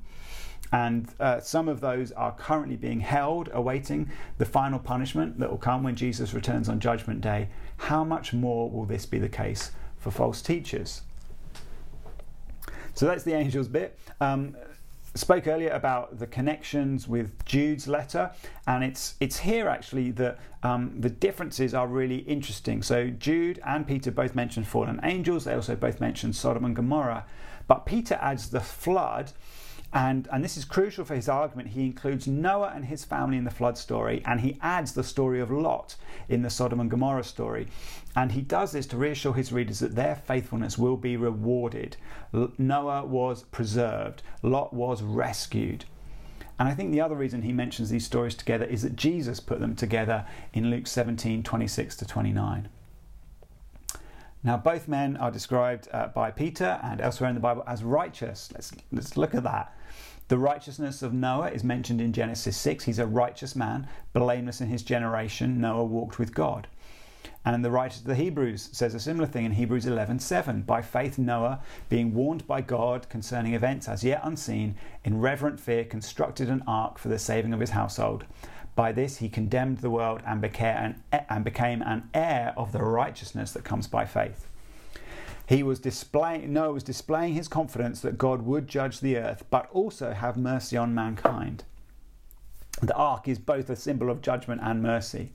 And 0.73 1.09
uh, 1.21 1.39
some 1.41 1.69
of 1.69 1.81
those 1.81 2.13
are 2.13 2.33
currently 2.33 2.77
being 2.77 3.01
held, 3.01 3.51
awaiting 3.53 4.11
the 4.39 4.47
final 4.47 4.79
punishment 4.79 5.39
that 5.39 5.51
will 5.51 5.59
come 5.59 5.83
when 5.83 5.95
Jesus 5.95 6.33
returns 6.33 6.69
on 6.69 6.81
Judgment 6.81 7.21
Day. 7.21 7.51
How 7.77 8.03
much 8.05 8.33
more 8.33 8.71
will 8.71 8.87
this 8.87 9.05
be 9.05 9.19
the 9.19 9.29
case 9.29 9.73
for 9.99 10.11
false 10.11 10.41
teachers? 10.41 11.03
So 12.95 13.07
that's 13.07 13.23
the 13.23 13.35
angels 13.35 13.69
bit. 13.69 13.99
Um, 14.21 14.57
spoke 15.15 15.47
earlier 15.47 15.71
about 15.71 16.19
the 16.19 16.27
connections 16.27 17.07
with 17.07 17.45
Jude's 17.45 17.87
letter, 17.87 18.31
and 18.67 18.83
it's 18.83 19.15
it's 19.21 19.39
here 19.39 19.69
actually 19.69 20.11
that 20.13 20.39
um, 20.63 20.95
the 20.99 21.11
differences 21.11 21.75
are 21.75 21.87
really 21.87 22.19
interesting. 22.19 22.83
So 22.83 23.11
Jude 23.11 23.61
and 23.65 23.87
Peter 23.87 24.11
both 24.11 24.35
mention 24.35 24.65
fallen 24.65 25.01
angels. 25.03 25.45
They 25.45 25.55
also 25.55 25.77
both 25.77 26.01
mention 26.01 26.33
Sodom 26.33 26.65
and 26.65 26.75
Gomorrah, 26.75 27.27
but 27.67 27.85
Peter 27.85 28.19
adds 28.21 28.51
the 28.51 28.61
flood 28.61 29.33
and, 29.95 30.27
and 30.33 30.43
this 30.43 30.57
is 30.57 30.65
crucial 30.65 31.05
for 31.05 31.15
his 31.15 31.29
argument. 31.29 31.69
He 31.69 31.85
includes 31.85 32.27
Noah 32.27 32.73
and 32.75 32.87
his 32.87 33.05
family 33.05 33.37
in 33.37 33.45
the 33.45 33.51
flood 33.51 33.77
story, 33.77 34.23
and 34.25 34.41
he 34.41 34.59
adds 34.63 34.93
the 34.93 35.05
story 35.05 35.39
of 35.41 35.51
Lot 35.51 35.97
in 36.29 36.43
the 36.43 36.51
Sodom 36.51 36.81
and 36.81 36.91
Gomorrah 36.91 37.25
story. 37.25 37.69
And 38.17 38.33
he 38.33 38.41
does 38.41 38.73
this 38.73 38.87
to 38.87 38.97
reassure 38.97 39.35
his 39.35 39.53
readers 39.53 39.81
that 39.81 39.95
their 39.95 40.17
faithfulness 40.17 40.79
will 40.79 40.97
be 40.97 41.17
rewarded. 41.17 41.97
Noah 42.57 43.05
was 43.05 43.43
preserved, 43.45 44.23
Lot 44.43 44.73
was 44.73 45.03
rescued. 45.03 45.85
And 46.59 46.69
I 46.69 46.75
think 46.75 46.93
the 46.93 47.01
other 47.01 47.17
reason 47.17 47.43
he 47.43 47.53
mentions 47.53 47.91
these 47.91 48.07
stories 48.07 48.35
together 48.35 48.65
is 48.65 48.83
that 48.83 48.97
Jesus 48.97 49.41
put 49.41 49.61
them 49.61 49.75
together 49.75 50.27
in 50.53 50.71
Luke 50.71 50.87
17 50.87 51.43
26 51.43 51.97
to 51.97 52.07
29. 52.07 52.69
Now, 54.45 54.57
both 54.57 54.89
men 54.89 55.17
are 55.17 55.31
described 55.31 55.89
uh, 55.93 56.09
by 56.09 56.31
Peter 56.31 56.81
and 56.83 57.01
elsewhere 57.01 57.29
in 57.29 57.35
the 57.35 57.41
Bible 57.41 57.63
as 57.67 57.85
righteous. 57.85 58.51
Let's, 58.53 58.73
let's 58.91 59.17
look 59.17 59.35
at 59.35 59.45
that. 59.45 59.73
The 60.33 60.39
righteousness 60.39 61.03
of 61.03 61.13
Noah 61.13 61.51
is 61.51 61.63
mentioned 61.63 62.01
in 62.01 62.15
Genesis 62.15 62.57
6. 62.57 62.85
He's 62.85 62.99
a 62.99 63.07
righteous 63.07 63.55
man, 63.55 63.87
blameless 64.15 64.63
in 64.63 64.69
his 64.69 64.83
generation. 64.83 65.61
Noah 65.61 65.85
walked 65.85 66.19
with 66.19 66.35
God. 66.35 66.69
And 67.45 67.63
the 67.63 67.71
writer 67.71 67.99
of 67.99 68.07
the 68.07 68.15
Hebrews 68.15 68.71
says 68.73 68.95
a 68.95 68.99
similar 68.99 69.27
thing 69.27 69.45
in 69.45 69.53
Hebrews 69.53 69.85
11:7. 69.85 70.63
By 70.63 70.81
faith, 70.81 71.19
Noah, 71.19 71.61
being 71.91 72.15
warned 72.15 72.47
by 72.47 72.63
God 72.63 73.11
concerning 73.11 73.53
events 73.53 73.91
as 73.91 74.05
yet 74.05 74.23
unseen, 74.25 74.75
in 75.05 75.21
reverent 75.21 75.61
fear 75.61 75.85
constructed 75.85 76.49
an 76.49 76.63
ark 76.67 76.97
for 76.97 77.09
the 77.09 77.19
saving 77.19 77.53
of 77.53 77.61
his 77.61 77.73
household. 77.73 78.25
By 78.75 78.91
this 78.91 79.19
he 79.19 79.29
condemned 79.29 79.81
the 79.81 79.91
world 79.91 80.23
and 80.25 80.41
became 80.41 80.95
an, 81.13 81.27
and 81.29 81.45
became 81.45 81.83
an 81.83 82.09
heir 82.15 82.55
of 82.57 82.73
the 82.73 82.83
righteousness 82.83 83.53
that 83.53 83.65
comes 83.65 83.87
by 83.87 84.07
faith. 84.07 84.49
He 85.49 85.63
was 85.63 85.79
displaying 85.79 86.53
Noah 86.53 86.73
was 86.73 86.83
displaying 86.83 87.35
his 87.35 87.49
confidence 87.49 88.01
that 88.01 88.19
God 88.19 88.43
would 88.43 88.69
judge 88.69 89.01
the 89.01 89.17
earth, 89.17 89.45
but 89.51 89.69
also 89.73 90.13
have 90.13 90.37
mercy 90.37 90.77
on 90.77 90.95
mankind. 90.95 91.65
The 92.81 92.95
ark 92.95 93.29
is 93.29 93.39
both 93.39 93.69
a 93.71 93.77
symbol 93.77 94.11
of 94.11 94.23
judgment 94.23 94.61
and 94.65 94.83
mercy. 94.83 95.33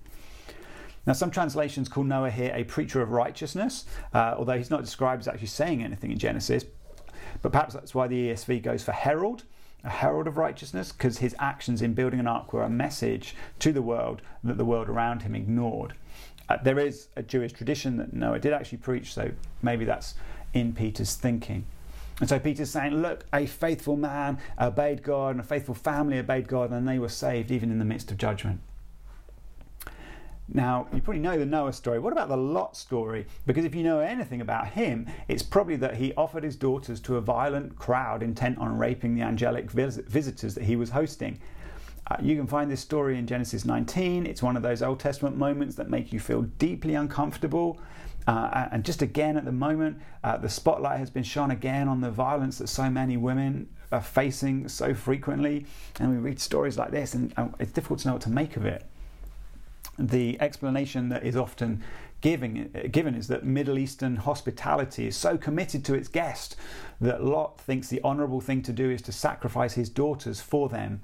Now, 1.05 1.13
some 1.13 1.31
translations 1.31 1.87
call 1.87 2.03
Noah 2.03 2.31
here 2.31 2.51
a 2.53 2.65
preacher 2.65 3.01
of 3.01 3.11
righteousness, 3.11 3.85
uh, 4.13 4.35
although 4.37 4.57
he's 4.57 4.69
not 4.69 4.81
described 4.81 5.21
as 5.21 5.27
actually 5.29 5.47
saying 5.47 5.81
anything 5.81 6.11
in 6.11 6.17
Genesis. 6.17 6.65
But 7.41 7.51
perhaps 7.53 7.73
that's 7.73 7.95
why 7.95 8.07
the 8.07 8.29
ESV 8.29 8.61
goes 8.63 8.83
for 8.83 8.91
herald 8.91 9.43
a 9.83 9.89
herald 9.89 10.27
of 10.27 10.37
righteousness 10.37 10.91
because 10.91 11.19
his 11.19 11.35
actions 11.39 11.81
in 11.81 11.93
building 11.93 12.19
an 12.19 12.27
ark 12.27 12.51
were 12.51 12.63
a 12.63 12.69
message 12.69 13.35
to 13.59 13.71
the 13.71 13.81
world 13.81 14.21
that 14.43 14.57
the 14.57 14.65
world 14.65 14.89
around 14.89 15.21
him 15.21 15.35
ignored. 15.35 15.93
Uh, 16.49 16.57
there 16.63 16.79
is 16.79 17.07
a 17.15 17.23
Jewish 17.23 17.53
tradition 17.53 17.97
that 17.97 18.13
Noah 18.13 18.39
did 18.39 18.53
actually 18.53 18.77
preach, 18.79 19.13
so 19.13 19.31
maybe 19.61 19.85
that's 19.85 20.15
in 20.53 20.73
Peter's 20.73 21.15
thinking. 21.15 21.65
And 22.19 22.27
so 22.27 22.39
Peter's 22.39 22.71
saying, 22.71 23.01
look, 23.01 23.25
a 23.31 23.45
faithful 23.45 23.95
man 23.95 24.39
obeyed 24.59 25.03
God 25.03 25.31
and 25.31 25.39
a 25.39 25.43
faithful 25.43 25.75
family 25.75 26.17
obeyed 26.17 26.47
God, 26.47 26.71
and 26.71 26.87
they 26.87 26.99
were 26.99 27.09
saved 27.09 27.51
even 27.51 27.69
in 27.69 27.79
the 27.79 27.85
midst 27.85 28.09
of 28.11 28.17
judgment. 28.17 28.61
Now, 30.49 30.87
you 30.93 31.01
probably 31.01 31.21
know 31.21 31.37
the 31.37 31.45
Noah 31.45 31.73
story. 31.73 31.99
What 31.99 32.13
about 32.13 32.29
the 32.29 32.37
Lot 32.37 32.77
story? 32.77 33.27
Because 33.45 33.65
if 33.65 33.75
you 33.75 33.83
know 33.83 33.99
anything 33.99 34.39
about 34.39 34.67
him, 34.67 35.05
it's 35.27 35.43
probably 35.43 35.75
that 35.75 35.95
he 35.95 36.13
offered 36.13 36.43
his 36.43 36.55
daughters 36.55 37.01
to 37.01 37.17
a 37.17 37.21
violent 37.21 37.77
crowd 37.77 38.23
intent 38.23 38.57
on 38.57 38.77
raping 38.77 39.13
the 39.13 39.23
angelic 39.23 39.69
vis- 39.69 39.97
visitors 39.97 40.55
that 40.55 40.63
he 40.63 40.77
was 40.77 40.89
hosting. 40.89 41.39
Uh, 42.09 42.15
you 42.21 42.35
can 42.35 42.47
find 42.47 42.71
this 42.71 42.79
story 42.79 43.17
in 43.17 43.27
Genesis 43.27 43.65
19. 43.65 44.25
It's 44.25 44.41
one 44.41 44.55
of 44.55 44.63
those 44.63 44.81
Old 44.81 44.99
Testament 44.99 45.35
moments 45.35 45.75
that 45.75 45.89
make 45.89 46.13
you 46.13 46.19
feel 46.19 46.43
deeply 46.43 46.95
uncomfortable. 46.95 47.79
Uh, 48.27 48.67
and 48.71 48.83
just 48.83 49.01
again, 49.01 49.35
at 49.37 49.45
the 49.45 49.51
moment, 49.51 49.99
uh, 50.23 50.37
the 50.37 50.49
spotlight 50.49 50.99
has 50.99 51.09
been 51.09 51.23
shone 51.23 51.51
again 51.51 51.87
on 51.87 52.01
the 52.01 52.11
violence 52.11 52.57
that 52.59 52.67
so 52.67 52.89
many 52.89 53.17
women 53.17 53.69
are 53.91 54.01
facing 54.01 54.67
so 54.67 54.93
frequently. 54.93 55.65
And 55.99 56.11
we 56.11 56.17
read 56.17 56.39
stories 56.39 56.77
like 56.77 56.91
this, 56.91 57.13
and 57.13 57.33
uh, 57.35 57.47
it's 57.59 57.71
difficult 57.71 57.99
to 57.99 58.07
know 58.07 58.13
what 58.13 58.21
to 58.23 58.29
make 58.29 58.55
of 58.55 58.65
it 58.65 58.85
the 59.99 60.39
explanation 60.39 61.09
that 61.09 61.23
is 61.25 61.35
often 61.35 61.83
giving, 62.21 62.69
given 62.91 63.15
is 63.15 63.27
that 63.27 63.43
Middle 63.43 63.77
Eastern 63.77 64.15
hospitality 64.15 65.07
is 65.07 65.15
so 65.15 65.37
committed 65.37 65.83
to 65.85 65.93
its 65.93 66.07
guest 66.07 66.55
that 67.01 67.23
Lot 67.23 67.59
thinks 67.59 67.89
the 67.89 68.01
honourable 68.03 68.41
thing 68.41 68.61
to 68.63 68.73
do 68.73 68.89
is 68.89 69.01
to 69.03 69.11
sacrifice 69.11 69.73
his 69.73 69.89
daughters 69.89 70.41
for 70.41 70.69
them. 70.69 71.01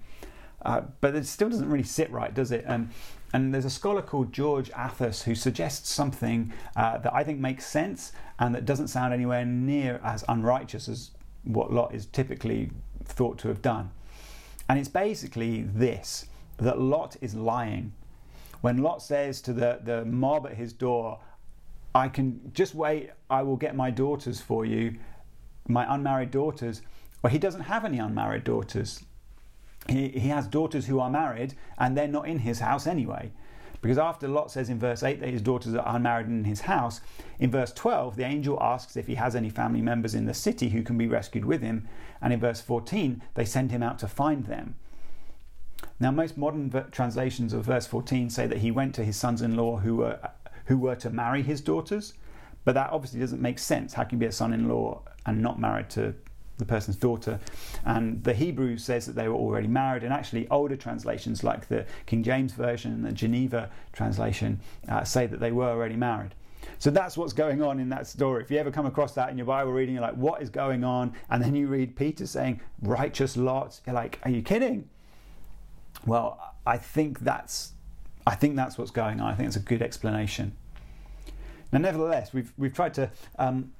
Uh, 0.63 0.81
but 1.01 1.15
it 1.15 1.25
still 1.25 1.49
doesn't 1.49 1.69
really 1.69 1.83
sit 1.83 2.09
right, 2.11 2.33
does 2.33 2.51
it? 2.51 2.63
And 2.67 2.89
and 3.33 3.53
there's 3.53 3.65
a 3.65 3.69
scholar 3.69 4.03
called 4.03 4.31
George 4.31 4.69
Athas 4.71 5.23
who 5.23 5.33
suggests 5.33 5.89
something 5.89 6.53
uh, 6.75 6.99
that 6.99 7.13
I 7.13 7.23
think 7.23 7.39
makes 7.39 7.65
sense 7.65 8.11
and 8.37 8.53
that 8.53 8.65
doesn't 8.65 8.89
sound 8.89 9.11
anywhere 9.11 9.43
near 9.43 9.99
as 10.03 10.23
unrighteous 10.29 10.87
as 10.87 11.11
what 11.43 11.73
Lot 11.73 11.95
is 11.95 12.05
typically 12.05 12.69
thought 13.05 13.39
to 13.39 13.47
have 13.47 13.61
done. 13.61 13.89
And 14.69 14.77
it's 14.77 14.87
basically 14.87 15.63
this 15.63 16.27
that 16.57 16.79
Lot 16.79 17.17
is 17.21 17.33
lying 17.33 17.93
when 18.63 18.77
Lot 18.77 19.01
says 19.01 19.41
to 19.41 19.51
the, 19.51 19.81
the 19.83 20.05
mob 20.05 20.47
at 20.47 20.53
his 20.53 20.71
door, 20.71 21.19
I 21.93 22.07
can 22.07 22.49
just 22.53 22.73
wait, 22.73 23.09
I 23.29 23.43
will 23.43 23.57
get 23.57 23.75
my 23.75 23.91
daughters 23.91 24.39
for 24.39 24.65
you, 24.65 24.99
my 25.67 25.85
unmarried 25.93 26.31
daughters. 26.31 26.81
Well, 27.21 27.29
he 27.29 27.39
doesn't 27.39 27.63
have 27.63 27.83
any 27.83 27.97
unmarried 27.97 28.45
daughters. 28.45 29.03
He, 29.87 30.09
he 30.09 30.29
has 30.29 30.47
daughters 30.47 30.85
who 30.85 30.99
are 30.99 31.09
married 31.09 31.55
and 31.77 31.97
they're 31.97 32.07
not 32.07 32.27
in 32.27 32.39
his 32.39 32.59
house 32.59 32.87
anyway. 32.87 33.31
Because 33.81 33.97
after 33.97 34.29
Lot 34.29 34.49
says 34.49 34.69
in 34.69 34.79
verse 34.79 35.03
8 35.03 35.19
that 35.19 35.29
his 35.29 35.41
daughters 35.41 35.75
are 35.75 35.95
unmarried 35.95 36.27
in 36.27 36.45
his 36.45 36.61
house, 36.61 37.01
in 37.37 37.51
verse 37.51 37.73
12, 37.73 38.15
the 38.15 38.23
angel 38.23 38.57
asks 38.61 38.95
if 38.95 39.07
he 39.07 39.15
has 39.15 39.35
any 39.35 39.49
family 39.49 39.81
members 39.81 40.15
in 40.15 40.25
the 40.25 40.33
city 40.33 40.69
who 40.69 40.83
can 40.83 40.97
be 40.97 41.07
rescued 41.07 41.43
with 41.43 41.61
him. 41.61 41.85
And 42.21 42.31
in 42.31 42.39
verse 42.39 42.61
14, 42.61 43.21
they 43.33 43.43
send 43.43 43.71
him 43.71 43.83
out 43.83 43.99
to 43.99 44.07
find 44.07 44.45
them. 44.45 44.75
Now, 45.99 46.11
most 46.11 46.37
modern 46.37 46.71
translations 46.91 47.51
of 47.51 47.65
verse 47.65 47.85
14 47.85 48.29
say 48.29 48.47
that 48.47 48.59
he 48.59 48.71
went 48.71 48.95
to 48.95 49.03
his 49.03 49.17
sons 49.17 49.41
in 49.41 49.57
law 49.57 49.77
who 49.77 49.97
were, 49.97 50.17
who 50.65 50.77
were 50.77 50.95
to 50.95 51.09
marry 51.09 51.43
his 51.43 51.59
daughters, 51.59 52.13
but 52.63 52.75
that 52.75 52.89
obviously 52.91 53.19
doesn't 53.19 53.41
make 53.41 53.59
sense. 53.59 53.93
How 53.93 54.05
can 54.05 54.17
you 54.17 54.21
be 54.21 54.27
a 54.27 54.31
son 54.31 54.53
in 54.53 54.69
law 54.69 55.01
and 55.25 55.41
not 55.41 55.59
married 55.59 55.89
to 55.91 56.15
the 56.57 56.65
person's 56.65 56.95
daughter. 56.95 57.39
And 57.85 58.23
the 58.23 58.33
Hebrew 58.33 58.77
says 58.77 59.05
that 59.05 59.15
they 59.15 59.27
were 59.27 59.35
already 59.35 59.67
married, 59.67 60.03
and 60.03 60.13
actually, 60.13 60.47
older 60.49 60.75
translations 60.75 61.43
like 61.43 61.67
the 61.67 61.85
King 62.05 62.23
James 62.23 62.53
Version 62.53 62.91
and 62.93 63.05
the 63.05 63.11
Geneva 63.11 63.69
translation 63.91 64.59
uh, 64.87 65.03
say 65.03 65.27
that 65.27 65.39
they 65.39 65.51
were 65.51 65.69
already 65.69 65.95
married. 65.95 66.35
So 66.79 66.89
that's 66.89 67.17
what's 67.17 67.33
going 67.33 67.61
on 67.61 67.79
in 67.79 67.89
that 67.89 68.07
story. 68.07 68.43
If 68.43 68.51
you 68.51 68.57
ever 68.57 68.71
come 68.71 68.85
across 68.85 69.13
that 69.13 69.29
in 69.29 69.37
your 69.37 69.45
Bible 69.45 69.71
reading, 69.71 69.95
you're 69.95 70.03
like, 70.03 70.15
what 70.15 70.41
is 70.41 70.49
going 70.49 70.83
on? 70.83 71.13
And 71.29 71.43
then 71.43 71.55
you 71.55 71.67
read 71.67 71.95
Peter 71.95 72.25
saying, 72.25 72.61
righteous 72.81 73.35
Lot. 73.35 73.79
You're 73.85 73.95
like, 73.95 74.19
are 74.23 74.31
you 74.31 74.41
kidding? 74.41 74.89
Well, 76.05 76.53
I 76.65 76.77
think 76.77 77.19
that's 77.19 77.73
I 78.25 78.35
think 78.35 78.55
that's 78.55 78.77
what's 78.77 78.91
going 78.91 79.19
on. 79.19 79.31
I 79.31 79.35
think 79.35 79.47
it's 79.47 79.57
a 79.57 79.61
good 79.61 79.81
explanation. 79.81 80.55
Now, 81.71 81.79
nevertheless, 81.79 82.33
we've 82.33 82.53
we've 82.57 82.73
tried 82.73 82.93
to 82.95 83.09
um, 83.37 83.73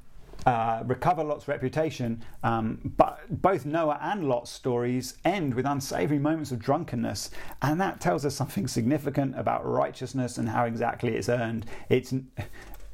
uh, 0.45 0.83
recover 0.85 1.23
Lot's 1.23 1.47
reputation, 1.47 2.23
um, 2.43 2.93
but 2.97 3.19
both 3.41 3.65
Noah 3.65 3.99
and 4.01 4.27
Lot's 4.27 4.51
stories 4.51 5.17
end 5.23 5.53
with 5.53 5.65
unsavory 5.65 6.19
moments 6.19 6.51
of 6.51 6.59
drunkenness, 6.59 7.29
and 7.61 7.79
that 7.79 8.01
tells 8.01 8.25
us 8.25 8.35
something 8.35 8.67
significant 8.67 9.37
about 9.37 9.65
righteousness 9.65 10.37
and 10.37 10.49
how 10.49 10.65
exactly 10.65 11.15
it's 11.15 11.29
earned. 11.29 11.65
It's 11.89 12.13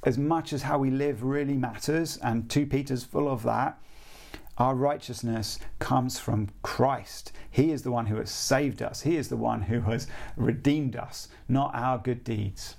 as 0.04 0.18
much 0.18 0.54
as 0.54 0.64
how 0.64 0.78
we 0.78 0.92
live 0.92 1.24
really 1.24 1.58
matters, 1.58 2.18
and 2.18 2.50
2 2.50 2.68
Peter's 2.68 3.04
full 3.04 3.28
of 3.28 3.44
that. 3.44 3.80
Our 4.58 4.76
righteousness 4.76 5.58
comes 5.80 6.20
from 6.20 6.50
Christ. 6.64 7.32
He 7.50 7.72
is 7.72 7.84
the 7.84 7.92
one 7.92 8.08
who 8.08 8.18
has 8.18 8.30
saved 8.30 8.82
us. 8.82 9.02
He 9.02 9.16
is 9.16 9.30
the 9.30 9.38
one 9.38 9.62
who 9.62 9.80
has 9.82 10.08
redeemed 10.36 10.98
us, 10.98 11.30
not 11.48 11.74
our 11.74 11.98
good 11.98 12.26
deeds. 12.26 12.76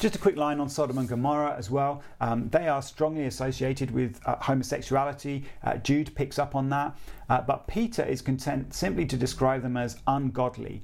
Just 0.00 0.16
a 0.16 0.18
quick 0.18 0.36
line 0.36 0.58
on 0.58 0.68
Sodom 0.68 0.98
and 0.98 1.08
Gomorrah 1.08 1.54
as 1.56 1.70
well. 1.70 2.02
Um, 2.20 2.48
they 2.48 2.66
are 2.66 2.82
strongly 2.82 3.26
associated 3.26 3.92
with 3.92 4.20
uh, 4.26 4.36
homosexuality. 4.40 5.44
Uh, 5.62 5.76
Jude 5.76 6.12
picks 6.16 6.40
up 6.40 6.56
on 6.56 6.70
that. 6.70 6.96
Uh, 7.28 7.40
but 7.42 7.68
Peter 7.68 8.02
is 8.02 8.20
content 8.20 8.74
simply 8.74 9.06
to 9.06 9.16
describe 9.16 9.62
them 9.62 9.76
as 9.76 10.00
ungodly. 10.08 10.82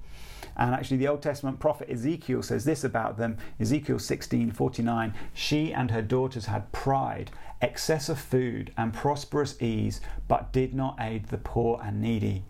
And 0.56 0.74
actually, 0.74 0.98
the 0.98 1.08
Old 1.08 1.22
Testament 1.22 1.60
prophet 1.60 1.88
Ezekiel 1.90 2.42
says 2.42 2.64
this 2.64 2.84
about 2.84 3.16
them 3.16 3.38
Ezekiel 3.60 3.98
16 3.98 4.50
49 4.52 5.14
She 5.32 5.72
and 5.72 5.90
her 5.90 6.02
daughters 6.02 6.46
had 6.46 6.70
pride, 6.72 7.30
excess 7.60 8.08
of 8.08 8.18
food, 8.18 8.72
and 8.76 8.92
prosperous 8.92 9.60
ease, 9.60 10.00
but 10.26 10.52
did 10.52 10.74
not 10.74 10.96
aid 11.00 11.26
the 11.26 11.38
poor 11.38 11.80
and 11.82 12.00
needy. 12.00 12.44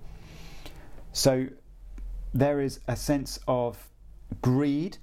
So 1.12 1.48
there 2.32 2.60
is 2.60 2.80
a 2.86 2.96
sense 2.96 3.38
of 3.48 3.88
greed 4.42 4.98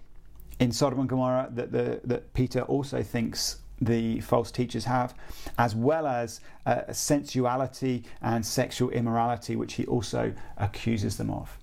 in 0.59 0.71
Sodom 0.71 0.99
and 0.99 1.09
Gomorrah 1.09 1.49
that, 1.51 1.71
the, 1.71 2.01
that 2.03 2.33
Peter 2.33 2.61
also 2.61 3.03
thinks 3.03 3.57
the 3.81 4.21
false 4.21 4.51
teachers 4.51 4.85
have, 4.85 5.13
as 5.57 5.75
well 5.75 6.07
as 6.07 6.39
uh, 6.65 6.91
sensuality 6.91 8.03
and 8.21 8.45
sexual 8.45 8.89
immorality, 8.91 9.55
which 9.55 9.73
he 9.73 9.85
also 9.85 10.33
accuses 10.57 11.17
them 11.17 11.29
of. 11.29 11.57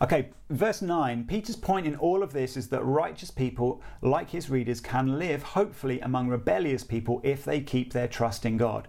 Okay, 0.00 0.30
verse 0.50 0.82
9 0.82 1.26
Peter's 1.28 1.54
point 1.54 1.86
in 1.86 1.94
all 1.94 2.24
of 2.24 2.32
this 2.32 2.56
is 2.56 2.68
that 2.68 2.84
righteous 2.84 3.30
people, 3.30 3.80
like 4.00 4.30
his 4.30 4.50
readers, 4.50 4.80
can 4.80 5.18
live 5.18 5.42
hopefully 5.42 6.00
among 6.00 6.28
rebellious 6.28 6.82
people 6.82 7.20
if 7.22 7.44
they 7.44 7.60
keep 7.60 7.92
their 7.92 8.08
trust 8.08 8.44
in 8.44 8.56
God. 8.56 8.88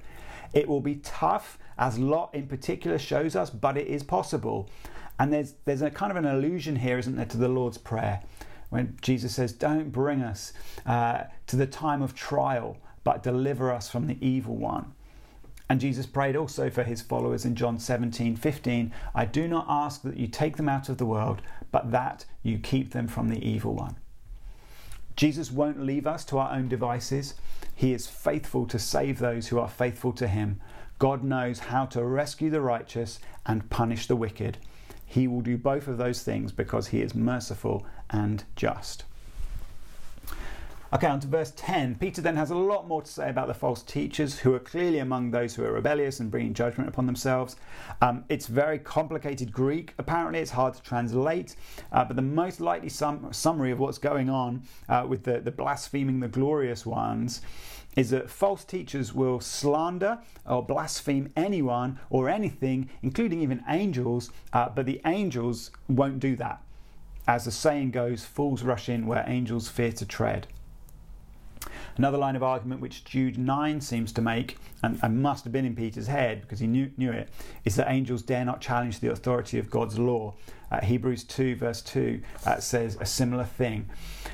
It 0.53 0.67
will 0.67 0.81
be 0.81 0.95
tough, 0.95 1.59
as 1.77 1.99
Lot 1.99 2.33
in 2.33 2.47
particular 2.47 2.97
shows 2.97 3.35
us, 3.35 3.49
but 3.49 3.77
it 3.77 3.87
is 3.87 4.01
possible. 4.01 4.69
And 5.19 5.31
there's, 5.31 5.53
there's 5.65 5.81
a 5.81 5.89
kind 5.89 6.11
of 6.11 6.17
an 6.17 6.25
allusion 6.25 6.77
here, 6.77 6.97
isn't 6.97 7.15
there, 7.15 7.25
to 7.25 7.37
the 7.37 7.47
Lord's 7.47 7.77
Prayer, 7.77 8.21
when 8.69 8.97
Jesus 9.01 9.35
says, 9.35 9.53
Don't 9.53 9.91
bring 9.91 10.21
us 10.21 10.53
uh, 10.85 11.25
to 11.47 11.55
the 11.55 11.67
time 11.67 12.01
of 12.01 12.15
trial, 12.15 12.77
but 13.03 13.23
deliver 13.23 13.71
us 13.71 13.89
from 13.89 14.07
the 14.07 14.17
evil 14.25 14.55
one. 14.55 14.93
And 15.69 15.79
Jesus 15.79 16.05
prayed 16.05 16.35
also 16.35 16.69
for 16.69 16.83
his 16.83 17.01
followers 17.01 17.45
in 17.45 17.55
John 17.55 17.79
17 17.79 18.35
15 18.35 18.91
I 19.15 19.25
do 19.25 19.47
not 19.47 19.65
ask 19.67 20.01
that 20.03 20.17
you 20.17 20.27
take 20.27 20.57
them 20.57 20.69
out 20.69 20.89
of 20.89 20.97
the 20.97 21.05
world, 21.05 21.41
but 21.71 21.91
that 21.91 22.25
you 22.43 22.59
keep 22.59 22.91
them 22.91 23.07
from 23.07 23.29
the 23.29 23.43
evil 23.43 23.73
one. 23.73 23.95
Jesus 25.15 25.51
won't 25.51 25.81
leave 25.81 26.07
us 26.07 26.25
to 26.25 26.37
our 26.37 26.51
own 26.51 26.67
devices. 26.67 27.35
He 27.75 27.93
is 27.93 28.07
faithful 28.07 28.65
to 28.67 28.79
save 28.79 29.19
those 29.19 29.47
who 29.47 29.59
are 29.59 29.69
faithful 29.69 30.11
to 30.13 30.27
him. 30.27 30.59
God 30.99 31.23
knows 31.23 31.59
how 31.59 31.85
to 31.87 32.03
rescue 32.03 32.49
the 32.49 32.61
righteous 32.61 33.19
and 33.45 33.69
punish 33.69 34.07
the 34.07 34.15
wicked. 34.15 34.57
He 35.13 35.27
will 35.27 35.41
do 35.41 35.59
both 35.59 35.87
of 35.87 35.99
those 35.99 36.23
things 36.23 36.51
because 36.51 36.87
he 36.87 37.03
is 37.03 37.13
merciful 37.13 37.85
and 38.09 38.43
just. 38.55 39.03
Okay, 40.93 41.07
on 41.07 41.19
to 41.21 41.27
verse 41.27 41.51
10. 41.55 41.95
Peter 41.95 42.21
then 42.21 42.35
has 42.35 42.51
a 42.51 42.55
lot 42.55 42.87
more 42.87 43.01
to 43.01 43.11
say 43.11 43.27
about 43.27 43.47
the 43.47 43.53
false 43.55 43.81
teachers 43.81 44.37
who 44.37 44.53
are 44.53 44.59
clearly 44.59 44.99
among 44.99 45.31
those 45.31 45.55
who 45.55 45.63
are 45.63 45.71
rebellious 45.71 46.19
and 46.19 46.29
bringing 46.29 46.53
judgment 46.53 46.87
upon 46.87 47.07
themselves. 47.07 47.55
Um, 47.99 48.25
it's 48.29 48.45
very 48.45 48.77
complicated 48.77 49.51
Greek. 49.51 49.95
Apparently, 49.97 50.39
it's 50.39 50.51
hard 50.51 50.75
to 50.75 50.83
translate, 50.83 51.55
uh, 51.91 52.05
but 52.05 52.15
the 52.15 52.21
most 52.21 52.61
likely 52.61 52.89
sum- 52.89 53.33
summary 53.33 53.71
of 53.71 53.79
what's 53.79 53.97
going 53.97 54.29
on 54.29 54.61
uh, 54.87 55.03
with 55.09 55.23
the, 55.23 55.39
the 55.39 55.49
blaspheming 55.49 56.19
the 56.19 56.27
glorious 56.27 56.85
ones 56.85 57.41
is 57.95 58.11
that 58.11 58.29
false 58.29 58.63
teachers 58.63 59.15
will 59.15 59.39
slander 59.39 60.19
or 60.45 60.63
blaspheme 60.63 61.33
anyone 61.35 61.99
or 62.11 62.29
anything, 62.29 62.87
including 63.01 63.41
even 63.41 63.63
angels, 63.67 64.29
uh, 64.53 64.69
but 64.69 64.85
the 64.85 65.01
angels 65.07 65.71
won't 65.89 66.19
do 66.19 66.35
that. 66.35 66.61
As 67.27 67.45
the 67.45 67.51
saying 67.51 67.89
goes, 67.89 68.23
fools 68.23 68.61
rush 68.61 68.89
in 68.89 69.07
where 69.07 69.23
angels 69.25 69.69
fear 69.69 69.91
to 69.93 70.05
tread. 70.05 70.45
Another 71.97 72.17
line 72.17 72.35
of 72.35 72.43
argument 72.43 72.81
which 72.81 73.03
Jude 73.05 73.37
9 73.37 73.81
seems 73.81 74.11
to 74.13 74.21
make, 74.21 74.57
and, 74.81 74.99
and 75.03 75.21
must 75.21 75.43
have 75.43 75.53
been 75.53 75.65
in 75.65 75.75
Peter's 75.75 76.07
head 76.07 76.41
because 76.41 76.59
he 76.59 76.67
knew, 76.67 76.91
knew, 76.97 77.11
it, 77.11 77.29
is 77.65 77.75
that 77.75 77.89
angels 77.89 78.21
dare 78.21 78.45
not 78.45 78.61
challenge 78.61 78.99
the 78.99 79.11
authority 79.11 79.59
of 79.59 79.69
God's 79.69 79.99
law. 79.99 80.33
Uh, 80.71 80.81
Hebrews 80.81 81.23
2, 81.23 81.55
verse 81.55 81.81
2, 81.81 82.21
uh, 82.45 82.59
says 82.59 82.97
a 82.99 83.05
similar 83.05 83.43
thing. 83.43 83.89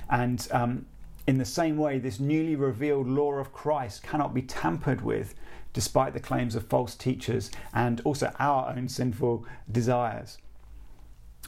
And 0.09 0.47
um, 0.51 0.85
in 1.27 1.37
the 1.37 1.45
same 1.45 1.77
way, 1.77 1.99
this 1.99 2.19
newly 2.19 2.55
revealed 2.55 3.07
law 3.07 3.33
of 3.33 3.51
Christ 3.51 4.03
cannot 4.03 4.33
be 4.33 4.41
tampered 4.41 5.01
with 5.01 5.35
despite 5.73 6.13
the 6.13 6.19
claims 6.19 6.55
of 6.55 6.65
false 6.65 6.95
teachers 6.95 7.51
and 7.73 8.01
also 8.01 8.33
our 8.39 8.73
own 8.75 8.87
sinful 8.87 9.45
desires. 9.71 10.39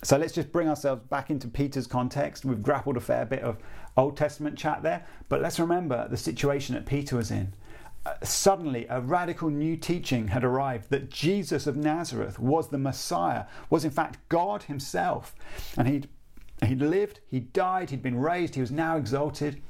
So 0.03 0.17
let's 0.17 0.33
just 0.33 0.51
bring 0.51 0.67
ourselves 0.67 1.03
back 1.09 1.29
into 1.29 1.47
Peter's 1.47 1.85
context. 1.85 2.43
We've 2.43 2.61
grappled 2.61 2.97
a 2.97 2.99
fair 2.99 3.25
bit 3.25 3.41
of 3.41 3.57
Old 3.97 4.17
Testament 4.17 4.57
chat 4.57 4.83
there, 4.83 5.05
but 5.29 5.41
let's 5.41 5.59
remember 5.59 6.07
the 6.07 6.17
situation 6.17 6.75
that 6.75 6.85
Peter 6.85 7.17
was 7.17 7.31
in. 7.31 7.53
Uh, 8.05 8.13
suddenly, 8.23 8.87
a 8.89 8.99
radical 8.99 9.49
new 9.49 9.77
teaching 9.77 10.29
had 10.29 10.43
arrived 10.43 10.89
that 10.89 11.11
Jesus 11.11 11.67
of 11.67 11.77
Nazareth 11.77 12.39
was 12.39 12.69
the 12.69 12.77
Messiah, 12.77 13.45
was 13.69 13.85
in 13.85 13.91
fact 13.91 14.17
God 14.27 14.63
Himself. 14.63 15.35
And 15.77 15.87
he'd, 15.87 16.09
he'd 16.65 16.81
lived, 16.81 17.19
he 17.29 17.39
died, 17.39 17.91
he'd 17.91 18.01
been 18.01 18.19
raised, 18.19 18.55
he 18.55 18.61
was 18.61 18.71
now 18.71 18.97
exalted. 18.97 19.61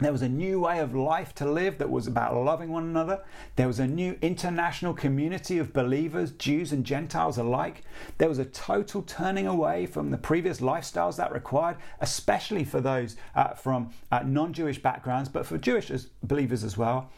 There 0.00 0.12
was 0.12 0.22
a 0.22 0.28
new 0.28 0.60
way 0.60 0.78
of 0.78 0.94
life 0.94 1.34
to 1.36 1.50
live 1.50 1.78
that 1.78 1.90
was 1.90 2.06
about 2.06 2.36
loving 2.36 2.70
one 2.70 2.84
another. 2.84 3.22
There 3.56 3.66
was 3.66 3.80
a 3.80 3.86
new 3.86 4.16
international 4.22 4.94
community 4.94 5.58
of 5.58 5.72
believers, 5.72 6.30
Jews 6.30 6.72
and 6.72 6.84
Gentiles 6.84 7.36
alike. 7.36 7.82
There 8.18 8.28
was 8.28 8.38
a 8.38 8.44
total 8.44 9.02
turning 9.02 9.48
away 9.48 9.86
from 9.86 10.10
the 10.10 10.18
previous 10.18 10.60
lifestyles 10.60 11.16
that 11.16 11.32
required, 11.32 11.78
especially 12.00 12.62
for 12.62 12.80
those 12.80 13.16
uh, 13.34 13.54
from 13.54 13.90
uh, 14.12 14.22
non 14.24 14.52
Jewish 14.52 14.80
backgrounds, 14.80 15.28
but 15.28 15.46
for 15.46 15.58
Jewish 15.58 15.90
believers 16.22 16.62
as 16.62 16.76
well. 16.76 17.10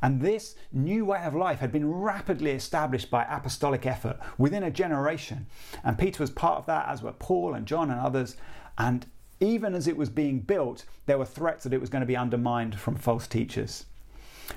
And 0.00 0.20
this 0.20 0.54
new 0.72 1.04
way 1.04 1.24
of 1.24 1.34
life 1.34 1.58
had 1.58 1.72
been 1.72 1.90
rapidly 1.90 2.52
established 2.52 3.10
by 3.10 3.24
apostolic 3.24 3.86
effort 3.86 4.18
within 4.38 4.62
a 4.62 4.70
generation. 4.70 5.46
And 5.82 5.98
Peter 5.98 6.22
was 6.22 6.30
part 6.30 6.58
of 6.58 6.66
that, 6.66 6.88
as 6.88 7.02
were 7.02 7.12
Paul 7.12 7.54
and 7.54 7.66
John 7.66 7.90
and 7.90 8.00
others. 8.00 8.36
And 8.76 9.06
even 9.40 9.74
as 9.74 9.86
it 9.86 9.96
was 9.96 10.08
being 10.08 10.40
built, 10.40 10.84
there 11.06 11.18
were 11.18 11.24
threats 11.24 11.64
that 11.64 11.72
it 11.72 11.80
was 11.80 11.90
going 11.90 12.00
to 12.00 12.06
be 12.06 12.16
undermined 12.16 12.78
from 12.78 12.96
false 12.96 13.26
teachers. 13.26 13.86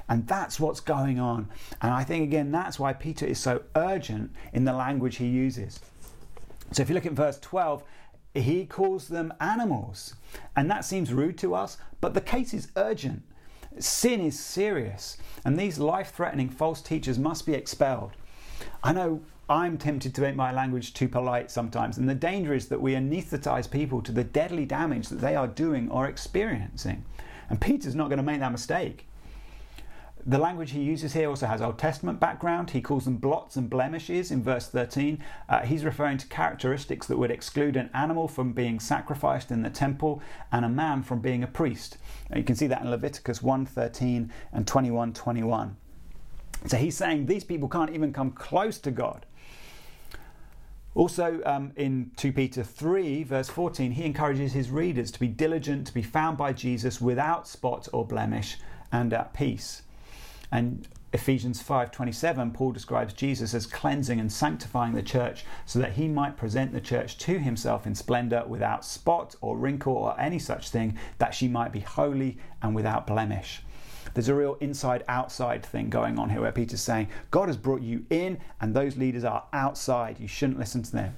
And 0.10 0.28
that's 0.28 0.60
what's 0.60 0.80
going 0.80 1.20
on. 1.20 1.50
And 1.82 1.94
I 1.94 2.04
think, 2.04 2.24
again, 2.24 2.52
that's 2.52 2.80
why 2.80 2.94
Peter 2.94 3.26
is 3.26 3.40
so 3.40 3.64
urgent 3.76 4.32
in 4.54 4.66
the 4.66 4.74
language 4.74 5.18
he 5.18 5.28
uses. 5.28 5.80
So 6.72 6.82
if 6.82 6.90
you 6.90 6.96
look 6.96 7.06
at 7.06 7.14
verse 7.14 7.40
12, 7.40 7.84
he 8.34 8.66
calls 8.66 9.08
them 9.08 9.34
animals. 9.40 10.16
And 10.56 10.70
that 10.70 10.86
seems 10.86 11.14
rude 11.14 11.38
to 11.40 11.56
us, 11.56 11.78
but 12.02 12.14
the 12.14 12.22
case 12.22 12.54
is 12.54 12.70
urgent. 12.76 13.24
Sin 13.80 14.22
is 14.22 14.40
serious, 14.40 15.18
and 15.46 15.58
these 15.58 15.78
life 15.78 16.14
threatening 16.14 16.50
false 16.50 16.82
teachers 16.82 17.20
must 17.20 17.46
be 17.46 17.54
expelled. 17.54 18.12
I 18.84 18.92
know 18.92 19.22
I'm 19.50 19.78
tempted 19.78 20.14
to 20.16 20.22
make 20.22 20.36
my 20.36 20.52
language 20.52 20.94
too 20.94 21.08
polite 21.08 21.50
sometimes, 21.50 21.98
and 21.98 22.10
the 22.10 22.16
danger 22.16 22.54
is 22.54 22.68
that 22.68 22.82
we 22.82 22.94
anaesthetize 22.94 23.72
people 23.72 24.02
to 24.02 24.12
the 24.12 24.24
deadly 24.24 24.66
damage 24.66 25.08
that 25.08 25.22
they 25.22 25.36
are 25.36 25.48
doing 25.48 25.90
or 25.90 26.06
experiencing. 26.06 27.06
And 27.50 27.62
Peter's 27.62 27.96
not 27.96 28.10
going 28.10 28.18
to 28.18 28.24
make 28.24 28.42
that 28.42 28.52
mistake. 28.52 29.08
The 30.26 30.38
language 30.38 30.72
he 30.72 30.82
uses 30.82 31.14
here 31.14 31.30
also 31.30 31.48
has 31.48 31.62
Old 31.62 31.80
Testament 31.80 32.20
background. 32.20 32.72
He 32.72 32.82
calls 32.82 33.06
them 33.06 33.16
blots 33.16 33.56
and 33.56 33.70
blemishes 33.70 34.30
in 34.30 34.44
verse 34.44 34.68
13. 34.68 35.24
Uh, 35.48 35.62
he's 35.62 35.86
referring 35.86 36.18
to 36.18 36.28
characteristics 36.28 37.08
that 37.08 37.18
would 37.18 37.32
exclude 37.32 37.78
an 37.78 37.90
animal 37.94 38.28
from 38.28 38.52
being 38.52 38.82
sacrificed 38.82 39.52
in 39.52 39.62
the 39.62 39.70
temple 39.70 40.22
and 40.52 40.66
a 40.66 40.70
man 40.70 41.02
from 41.04 41.22
being 41.22 41.44
a 41.44 41.48
priest. 41.48 41.98
You 42.36 42.44
can 42.44 42.58
see 42.58 42.68
that 42.68 42.82
in 42.82 42.92
Leviticus 42.92 43.42
1:13 43.42 44.30
and 44.52 44.68
21:21. 44.68 45.78
So 46.66 46.76
he's 46.76 46.98
saying 46.98 47.28
these 47.28 47.46
people 47.46 47.70
can't 47.70 47.92
even 47.92 48.12
come 48.12 48.32
close 48.32 48.80
to 48.80 48.92
God. 48.92 49.26
Also, 50.98 51.44
um, 51.46 51.72
in 51.76 52.10
2 52.16 52.32
Peter 52.34 52.64
3, 52.64 53.22
verse 53.22 53.50
14, 53.50 53.92
he 53.92 54.04
encourages 54.04 54.54
his 54.54 54.72
readers 54.72 55.12
to 55.12 55.20
be 55.20 55.28
diligent, 55.28 55.86
to 55.86 55.94
be 55.94 56.02
found 56.02 56.40
by 56.40 56.52
Jesus 56.52 57.00
without 57.00 57.48
spot 57.48 57.88
or 57.94 58.04
blemish 58.04 58.58
and 58.92 59.14
at 59.14 59.32
peace. 59.32 59.84
And 60.52 60.88
Ephesians 61.14 61.62
5:27 61.62 62.52
Paul 62.52 62.72
describes 62.72 63.14
Jesus 63.14 63.54
as 63.54 63.68
cleansing 63.68 64.20
and 64.20 64.32
sanctifying 64.32 64.96
the 64.96 65.04
church 65.04 65.46
so 65.68 65.78
that 65.78 65.94
he 65.94 66.08
might 66.08 66.36
present 66.36 66.74
the 66.74 66.82
church 66.82 67.20
to 67.20 67.38
himself 67.38 67.86
in 67.86 67.94
splendor 67.94 68.44
without 68.48 68.84
spot 68.84 69.36
or 69.40 69.56
wrinkle 69.56 69.94
or 69.94 70.20
any 70.20 70.40
such 70.40 70.70
thing 70.70 70.98
that 71.20 71.36
she 71.36 71.48
might 71.48 71.72
be 71.72 71.82
holy 71.82 72.40
and 72.64 72.74
without 72.74 73.06
blemish. 73.06 73.62
There's 74.18 74.30
a 74.30 74.34
real 74.34 74.58
inside 74.62 75.04
outside 75.08 75.64
thing 75.64 75.92
going 75.92 76.18
on 76.18 76.32
here 76.32 76.42
where 76.42 76.52
Peter's 76.52 76.82
saying, 76.82 77.10
God 77.30 77.50
has 77.50 77.56
brought 77.56 77.84
you 77.84 78.04
in, 78.10 78.40
and 78.60 78.74
those 78.74 78.98
leaders 78.98 79.24
are 79.24 79.44
outside. 79.54 80.20
You 80.20 80.28
shouldn't 80.28 80.58
listen 80.58 80.82
to 80.82 80.92
them. 80.92 81.16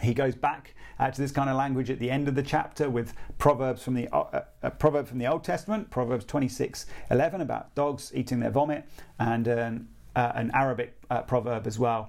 He 0.00 0.14
goes 0.14 0.34
back 0.34 0.74
uh, 0.98 1.10
to 1.10 1.20
this 1.20 1.32
kind 1.32 1.50
of 1.50 1.56
language 1.56 1.90
at 1.90 1.98
the 1.98 2.10
end 2.10 2.28
of 2.28 2.34
the 2.34 2.42
chapter 2.42 2.88
with 2.88 3.12
proverbs 3.36 3.82
from 3.82 3.92
the 3.92 4.08
uh, 4.08 4.44
uh, 4.62 4.70
proverb 4.70 5.06
from 5.06 5.18
the 5.18 5.26
Old 5.26 5.44
Testament, 5.44 5.90
Proverbs 5.90 6.24
26:11 6.24 7.42
about 7.42 7.74
dogs 7.74 8.10
eating 8.14 8.40
their 8.40 8.50
vomit, 8.50 8.88
and 9.18 9.46
an, 9.46 9.86
uh, 10.16 10.32
an 10.34 10.50
Arabic 10.54 10.96
uh, 11.10 11.20
proverb 11.20 11.66
as 11.66 11.78
well. 11.78 12.08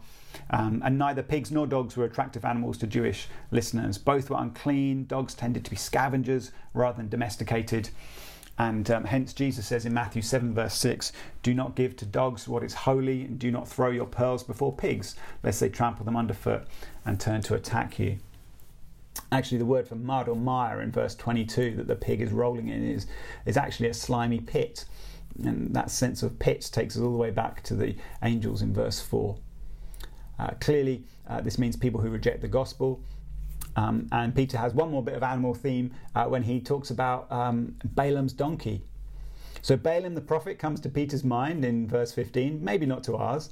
Um, 0.49 0.81
and 0.85 0.97
neither 0.97 1.21
pigs 1.21 1.51
nor 1.51 1.67
dogs 1.67 1.97
were 1.97 2.05
attractive 2.05 2.45
animals 2.45 2.77
to 2.77 2.87
Jewish 2.87 3.27
listeners. 3.51 3.97
Both 3.97 4.29
were 4.29 4.37
unclean. 4.39 5.07
Dogs 5.07 5.33
tended 5.33 5.65
to 5.65 5.71
be 5.71 5.75
scavengers 5.75 6.53
rather 6.73 6.95
than 6.95 7.09
domesticated. 7.09 7.89
And 8.57 8.89
um, 8.91 9.05
hence, 9.05 9.33
Jesus 9.33 9.67
says 9.67 9.85
in 9.85 9.93
Matthew 9.93 10.21
7, 10.21 10.53
verse 10.53 10.75
6, 10.75 11.11
Do 11.41 11.53
not 11.53 11.75
give 11.75 11.95
to 11.97 12.05
dogs 12.05 12.47
what 12.47 12.63
is 12.63 12.73
holy, 12.73 13.23
and 13.23 13.39
do 13.39 13.49
not 13.49 13.67
throw 13.67 13.89
your 13.89 14.05
pearls 14.05 14.43
before 14.43 14.71
pigs, 14.71 15.15
lest 15.41 15.59
they 15.59 15.69
trample 15.69 16.05
them 16.05 16.15
underfoot 16.15 16.67
and 17.03 17.19
turn 17.19 17.41
to 17.43 17.55
attack 17.55 17.97
you. 17.97 18.19
Actually, 19.31 19.57
the 19.57 19.65
word 19.65 19.87
for 19.87 19.95
mud 19.95 20.27
or 20.27 20.35
mire 20.35 20.81
in 20.81 20.91
verse 20.91 21.15
22 21.15 21.75
that 21.75 21.87
the 21.87 21.95
pig 21.95 22.21
is 22.21 22.31
rolling 22.31 22.69
in 22.69 22.87
is, 22.87 23.07
is 23.45 23.57
actually 23.57 23.89
a 23.89 23.93
slimy 23.93 24.39
pit. 24.39 24.85
And 25.43 25.73
that 25.75 25.89
sense 25.89 26.21
of 26.21 26.37
pit 26.37 26.69
takes 26.71 26.95
us 26.95 27.01
all 27.01 27.11
the 27.11 27.17
way 27.17 27.31
back 27.31 27.63
to 27.63 27.75
the 27.75 27.95
angels 28.21 28.61
in 28.61 28.73
verse 28.73 28.99
4. 28.99 29.35
Uh, 30.37 30.51
clearly, 30.59 31.03
uh, 31.27 31.41
this 31.41 31.57
means 31.57 31.75
people 31.75 32.01
who 32.01 32.09
reject 32.09 32.41
the 32.41 32.47
gospel, 32.47 33.01
um, 33.75 34.07
and 34.11 34.35
Peter 34.35 34.57
has 34.57 34.73
one 34.73 34.91
more 34.91 35.03
bit 35.03 35.15
of 35.15 35.23
animal 35.23 35.53
theme 35.53 35.93
uh, 36.15 36.25
when 36.25 36.43
he 36.43 36.59
talks 36.59 36.91
about 36.91 37.31
um, 37.31 37.75
Balaam's 37.83 38.33
donkey. 38.33 38.81
So 39.61 39.77
Balaam 39.77 40.13
the 40.13 40.21
prophet 40.21 40.59
comes 40.59 40.79
to 40.81 40.89
Peter's 40.89 41.23
mind 41.23 41.63
in 41.63 41.87
verse 41.87 42.11
15, 42.11 42.63
maybe 42.63 42.85
not 42.85 43.03
to 43.05 43.15
ours, 43.15 43.51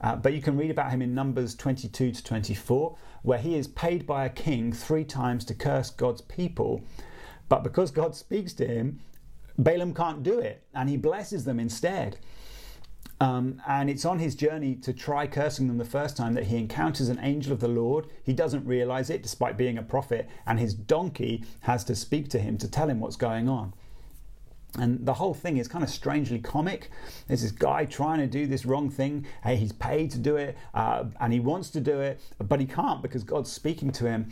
uh, 0.00 0.16
but 0.16 0.32
you 0.32 0.40
can 0.40 0.56
read 0.56 0.70
about 0.70 0.90
him 0.90 1.02
in 1.02 1.14
Numbers 1.14 1.54
22 1.54 2.12
to 2.12 2.24
24, 2.24 2.96
where 3.22 3.38
he 3.38 3.56
is 3.56 3.66
paid 3.68 4.06
by 4.06 4.24
a 4.24 4.30
king 4.30 4.72
three 4.72 5.04
times 5.04 5.44
to 5.46 5.54
curse 5.54 5.90
God's 5.90 6.22
people. 6.22 6.82
But 7.48 7.64
because 7.64 7.90
God 7.90 8.14
speaks 8.14 8.52
to 8.54 8.66
him, 8.66 9.00
Balaam 9.58 9.92
can't 9.92 10.22
do 10.22 10.38
it, 10.38 10.62
and 10.72 10.88
he 10.88 10.96
blesses 10.96 11.44
them 11.44 11.60
instead. 11.60 12.18
Um, 13.20 13.60
and 13.68 13.90
it's 13.90 14.06
on 14.06 14.18
his 14.18 14.34
journey 14.34 14.74
to 14.76 14.94
try 14.94 15.26
cursing 15.26 15.68
them 15.68 15.76
the 15.76 15.84
first 15.84 16.16
time 16.16 16.32
that 16.34 16.44
he 16.44 16.56
encounters 16.56 17.10
an 17.10 17.18
angel 17.20 17.52
of 17.52 17.60
the 17.60 17.68
Lord. 17.68 18.06
He 18.24 18.32
doesn't 18.32 18.64
realize 18.64 19.10
it 19.10 19.22
despite 19.22 19.58
being 19.58 19.76
a 19.76 19.82
prophet, 19.82 20.28
and 20.46 20.58
his 20.58 20.72
donkey 20.72 21.44
has 21.60 21.84
to 21.84 21.94
speak 21.94 22.30
to 22.30 22.38
him 22.38 22.56
to 22.58 22.68
tell 22.68 22.88
him 22.88 22.98
what's 22.98 23.16
going 23.16 23.48
on. 23.48 23.74
And 24.78 25.04
the 25.04 25.14
whole 25.14 25.34
thing 25.34 25.58
is 25.58 25.68
kind 25.68 25.84
of 25.84 25.90
strangely 25.90 26.38
comic. 26.38 26.90
There's 27.26 27.42
this 27.42 27.50
guy 27.50 27.84
trying 27.84 28.20
to 28.20 28.26
do 28.26 28.46
this 28.46 28.64
wrong 28.64 28.88
thing. 28.88 29.26
Hey, 29.42 29.56
he's 29.56 29.72
paid 29.72 30.10
to 30.12 30.18
do 30.18 30.36
it, 30.36 30.56
uh, 30.72 31.04
and 31.20 31.32
he 31.32 31.40
wants 31.40 31.70
to 31.70 31.80
do 31.80 32.00
it, 32.00 32.20
but 32.38 32.60
he 32.60 32.66
can't 32.66 33.02
because 33.02 33.24
God's 33.24 33.52
speaking 33.52 33.90
to 33.92 34.06
him. 34.06 34.30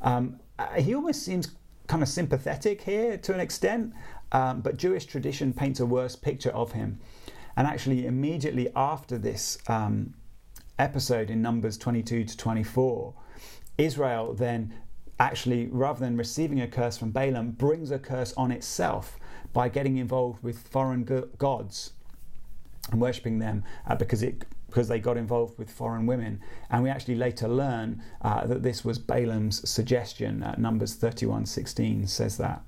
Um, 0.00 0.40
uh, 0.58 0.68
he 0.80 0.94
almost 0.94 1.24
seems 1.24 1.56
kind 1.88 2.02
of 2.02 2.08
sympathetic 2.08 2.80
here 2.82 3.18
to 3.18 3.34
an 3.34 3.40
extent, 3.40 3.92
um, 4.32 4.60
but 4.60 4.76
Jewish 4.76 5.06
tradition 5.06 5.52
paints 5.52 5.80
a 5.80 5.86
worse 5.86 6.14
picture 6.14 6.50
of 6.50 6.72
him. 6.72 7.00
And 7.60 7.68
actually, 7.68 8.06
immediately 8.06 8.70
after 8.74 9.18
this 9.18 9.58
um, 9.68 10.14
episode 10.78 11.28
in 11.28 11.42
Numbers 11.42 11.76
22 11.76 12.24
to 12.24 12.34
24, 12.38 13.12
Israel 13.76 14.32
then 14.32 14.72
actually, 15.18 15.66
rather 15.66 16.00
than 16.00 16.16
receiving 16.16 16.62
a 16.62 16.66
curse 16.66 16.96
from 16.96 17.10
Balaam, 17.10 17.50
brings 17.50 17.90
a 17.90 17.98
curse 17.98 18.32
on 18.32 18.50
itself 18.50 19.18
by 19.52 19.68
getting 19.68 19.98
involved 19.98 20.42
with 20.42 20.68
foreign 20.68 21.04
gods 21.36 21.92
and 22.92 22.98
worshipping 22.98 23.40
them 23.40 23.62
uh, 23.86 23.94
because 23.94 24.22
it 24.22 24.46
because 24.68 24.88
they 24.88 24.98
got 24.98 25.18
involved 25.18 25.58
with 25.58 25.70
foreign 25.70 26.06
women. 26.06 26.40
And 26.70 26.82
we 26.82 26.88
actually 26.88 27.16
later 27.16 27.46
learn 27.46 28.02
uh, 28.22 28.46
that 28.46 28.62
this 28.62 28.86
was 28.86 28.98
Balaam's 28.98 29.68
suggestion. 29.68 30.42
Uh, 30.42 30.54
Numbers 30.56 30.96
31:16 30.96 32.08
says 32.08 32.38
that. 32.38 32.62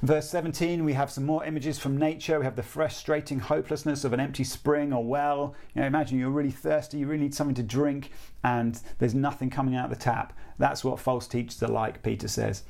Verse 0.00 0.30
17, 0.30 0.84
we 0.84 0.92
have 0.92 1.10
some 1.10 1.26
more 1.26 1.44
images 1.44 1.80
from 1.80 1.96
nature. 1.96 2.38
We 2.38 2.44
have 2.44 2.54
the 2.54 2.62
frustrating 2.62 3.40
hopelessness 3.40 4.04
of 4.04 4.12
an 4.12 4.20
empty 4.20 4.44
spring 4.44 4.92
or 4.92 5.04
well. 5.04 5.56
You 5.74 5.80
know, 5.80 5.88
imagine 5.88 6.20
you're 6.20 6.30
really 6.30 6.52
thirsty, 6.52 6.98
you 6.98 7.08
really 7.08 7.24
need 7.24 7.34
something 7.34 7.56
to 7.56 7.64
drink, 7.64 8.12
and 8.44 8.80
there's 9.00 9.14
nothing 9.14 9.50
coming 9.50 9.74
out 9.74 9.86
of 9.86 9.90
the 9.90 9.96
tap. 9.96 10.32
That's 10.56 10.84
what 10.84 11.00
false 11.00 11.26
teachers 11.26 11.60
are 11.64 11.68
like, 11.68 12.04
Peter 12.04 12.28
says. 12.28 12.62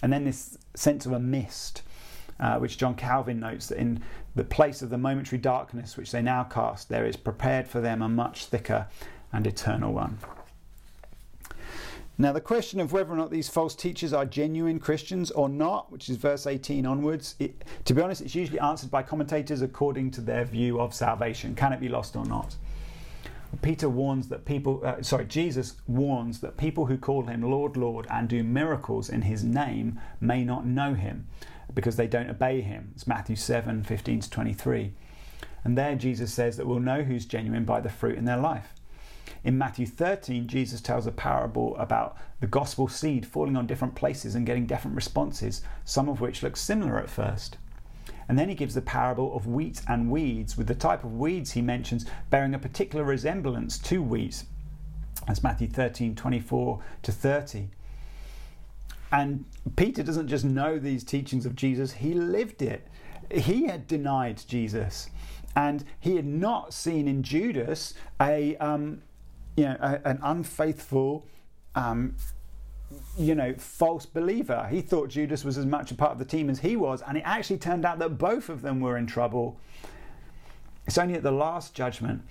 And 0.00 0.12
then 0.12 0.24
this 0.24 0.58
sense 0.74 1.06
of 1.06 1.12
a 1.12 1.18
mist, 1.18 1.82
uh, 2.38 2.58
which 2.58 2.78
John 2.78 2.94
Calvin 2.94 3.40
notes 3.40 3.66
that 3.66 3.78
in 3.78 4.00
the 4.36 4.44
place 4.44 4.80
of 4.80 4.90
the 4.90 4.98
momentary 4.98 5.38
darkness 5.38 5.96
which 5.96 6.12
they 6.12 6.22
now 6.22 6.44
cast, 6.44 6.88
there 6.88 7.04
is 7.04 7.16
prepared 7.16 7.66
for 7.66 7.80
them 7.80 8.00
a 8.00 8.08
much 8.08 8.46
thicker 8.46 8.86
and 9.32 9.44
eternal 9.44 9.92
one. 9.92 10.18
Now, 12.18 12.32
the 12.32 12.40
question 12.40 12.80
of 12.80 12.92
whether 12.92 13.12
or 13.12 13.16
not 13.16 13.30
these 13.30 13.50
false 13.50 13.74
teachers 13.74 14.14
are 14.14 14.24
genuine 14.24 14.78
Christians 14.78 15.30
or 15.30 15.50
not, 15.50 15.92
which 15.92 16.08
is 16.08 16.16
verse 16.16 16.46
18 16.46 16.86
onwards, 16.86 17.34
it, 17.38 17.62
to 17.84 17.92
be 17.92 18.00
honest, 18.00 18.22
it's 18.22 18.34
usually 18.34 18.58
answered 18.58 18.90
by 18.90 19.02
commentators 19.02 19.60
according 19.60 20.12
to 20.12 20.22
their 20.22 20.46
view 20.46 20.80
of 20.80 20.94
salvation. 20.94 21.54
Can 21.54 21.74
it 21.74 21.80
be 21.80 21.90
lost 21.90 22.16
or 22.16 22.24
not? 22.24 22.56
Peter 23.60 23.88
warns 23.88 24.28
that 24.28 24.46
people, 24.46 24.80
uh, 24.84 25.02
sorry, 25.02 25.26
Jesus 25.26 25.76
warns 25.86 26.40
that 26.40 26.56
people 26.56 26.86
who 26.86 26.96
call 26.96 27.24
him 27.24 27.42
Lord, 27.42 27.76
Lord 27.76 28.06
and 28.10 28.28
do 28.28 28.42
miracles 28.42 29.10
in 29.10 29.22
his 29.22 29.44
name 29.44 30.00
may 30.20 30.42
not 30.42 30.66
know 30.66 30.94
him 30.94 31.26
because 31.74 31.96
they 31.96 32.06
don't 32.06 32.30
obey 32.30 32.60
him. 32.62 32.92
It's 32.94 33.06
Matthew 33.06 33.36
7 33.36 33.82
15 33.84 34.20
to 34.20 34.30
23. 34.30 34.92
And 35.64 35.76
there 35.76 35.96
Jesus 35.96 36.32
says 36.32 36.56
that 36.56 36.66
we'll 36.66 36.80
know 36.80 37.02
who's 37.02 37.26
genuine 37.26 37.64
by 37.64 37.80
the 37.80 37.88
fruit 37.88 38.16
in 38.16 38.24
their 38.24 38.36
life. 38.36 38.72
In 39.44 39.58
Matthew 39.58 39.86
13, 39.86 40.46
Jesus 40.46 40.80
tells 40.80 41.06
a 41.06 41.12
parable 41.12 41.76
about 41.76 42.16
the 42.40 42.46
gospel 42.46 42.88
seed 42.88 43.26
falling 43.26 43.56
on 43.56 43.66
different 43.66 43.94
places 43.94 44.34
and 44.34 44.46
getting 44.46 44.66
different 44.66 44.96
responses, 44.96 45.62
some 45.84 46.08
of 46.08 46.20
which 46.20 46.42
look 46.42 46.56
similar 46.56 46.98
at 46.98 47.10
first. 47.10 47.56
And 48.28 48.38
then 48.38 48.48
he 48.48 48.54
gives 48.54 48.74
the 48.74 48.82
parable 48.82 49.36
of 49.36 49.46
wheat 49.46 49.82
and 49.88 50.10
weeds, 50.10 50.56
with 50.56 50.66
the 50.66 50.74
type 50.74 51.04
of 51.04 51.14
weeds 51.14 51.52
he 51.52 51.62
mentions 51.62 52.06
bearing 52.30 52.54
a 52.54 52.58
particular 52.58 53.04
resemblance 53.04 53.78
to 53.78 54.02
wheat. 54.02 54.44
That's 55.26 55.42
Matthew 55.42 55.68
13, 55.68 56.14
24 56.14 56.82
to 57.02 57.12
30. 57.12 57.68
And 59.12 59.44
Peter 59.76 60.02
doesn't 60.02 60.28
just 60.28 60.44
know 60.44 60.78
these 60.78 61.04
teachings 61.04 61.46
of 61.46 61.54
Jesus, 61.54 61.92
he 61.92 62.14
lived 62.14 62.62
it. 62.62 62.86
He 63.30 63.66
had 63.66 63.86
denied 63.86 64.42
Jesus, 64.46 65.08
and 65.54 65.84
he 65.98 66.16
had 66.16 66.26
not 66.26 66.74
seen 66.74 67.08
in 67.08 67.22
Judas 67.22 67.94
a, 68.20 68.56
um, 68.58 69.02
you 69.56 69.64
know, 69.64 69.76
a, 69.80 70.08
an 70.08 70.18
unfaithful, 70.22 71.26
um, 71.74 72.14
you 73.18 73.34
know, 73.34 73.54
false 73.54 74.06
believer. 74.06 74.68
He 74.70 74.80
thought 74.80 75.08
Judas 75.08 75.44
was 75.44 75.58
as 75.58 75.66
much 75.66 75.90
a 75.90 75.94
part 75.94 76.12
of 76.12 76.18
the 76.18 76.24
team 76.24 76.50
as 76.50 76.60
he 76.60 76.76
was, 76.76 77.02
and 77.02 77.18
it 77.18 77.22
actually 77.24 77.58
turned 77.58 77.84
out 77.84 77.98
that 77.98 78.18
both 78.18 78.48
of 78.48 78.62
them 78.62 78.80
were 78.80 78.96
in 78.96 79.06
trouble. 79.06 79.58
It's 80.86 80.98
only 80.98 81.14
at 81.14 81.22
the 81.22 81.32
last 81.32 81.74
judgment 81.74 82.22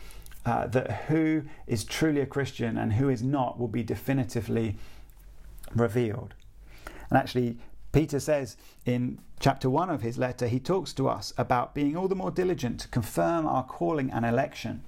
uh, 0.46 0.68
that 0.68 0.92
who 1.08 1.44
is 1.68 1.84
truly 1.84 2.22
a 2.22 2.26
Christian 2.26 2.78
and 2.78 2.94
who 2.94 3.10
is 3.10 3.24
not 3.24 3.60
will 3.60 3.68
be 3.68 3.84
definitively 3.84 4.78
revealed. 5.74 6.36
And 7.10 7.18
actually, 7.18 7.58
Peter 7.92 8.20
says 8.20 8.58
in 8.86 9.20
chapter 9.40 9.70
1 9.70 9.90
of 9.90 10.02
his 10.02 10.18
letter, 10.18 10.48
he 10.48 10.60
talks 10.60 10.94
to 10.94 11.08
us 11.08 11.34
about 11.38 11.74
being 11.74 11.96
all 11.96 12.08
the 12.08 12.16
more 12.16 12.32
diligent 12.32 12.80
to 12.82 12.88
confirm 12.90 13.46
our 13.48 13.64
calling 13.64 14.12
and 14.12 14.26
election. 14.26 14.84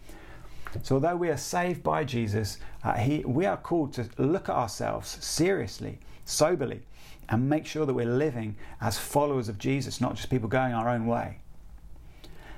So, 0.84 0.96
although 0.96 1.16
we 1.16 1.30
are 1.30 1.38
saved 1.38 1.84
by 1.84 2.04
Jesus, 2.04 2.60
uh, 2.84 2.94
he, 2.94 3.20
we 3.26 3.46
are 3.46 3.58
called 3.58 3.94
to 3.94 4.10
look 4.18 4.50
at 4.50 4.56
ourselves 4.56 5.24
seriously, 5.24 6.00
soberly, 6.26 6.82
and 7.30 7.50
make 7.50 7.66
sure 7.66 7.86
that 7.86 7.94
we're 7.94 8.06
living 8.06 8.56
as 8.80 8.98
followers 8.98 9.50
of 9.50 9.58
Jesus, 9.58 10.00
not 10.00 10.16
just 10.16 10.30
people 10.30 10.48
going 10.48 10.74
our 10.74 10.90
own 10.90 11.06
way. 11.06 11.40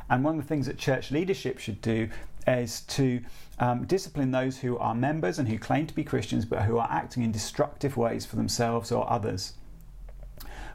And 0.10 0.24
one 0.24 0.38
of 0.38 0.42
the 0.42 0.48
things 0.48 0.66
that 0.66 0.78
church 0.78 1.12
leadership 1.12 1.60
should 1.60 1.82
do 1.82 2.10
is 2.48 2.82
to 2.82 3.22
um, 3.60 3.86
discipline 3.86 4.32
those 4.32 4.58
who 4.60 4.78
are 4.78 4.96
members 4.96 5.40
and 5.40 5.48
who 5.48 5.60
claim 5.60 5.86
to 5.88 5.94
be 5.94 6.04
Christians 6.04 6.46
but 6.46 6.64
who 6.64 6.78
are 6.78 6.88
acting 6.90 7.24
in 7.24 7.32
destructive 7.32 7.98
ways 7.98 8.26
for 8.26 8.36
themselves 8.36 8.92
or 8.92 9.10
others. 9.10 9.54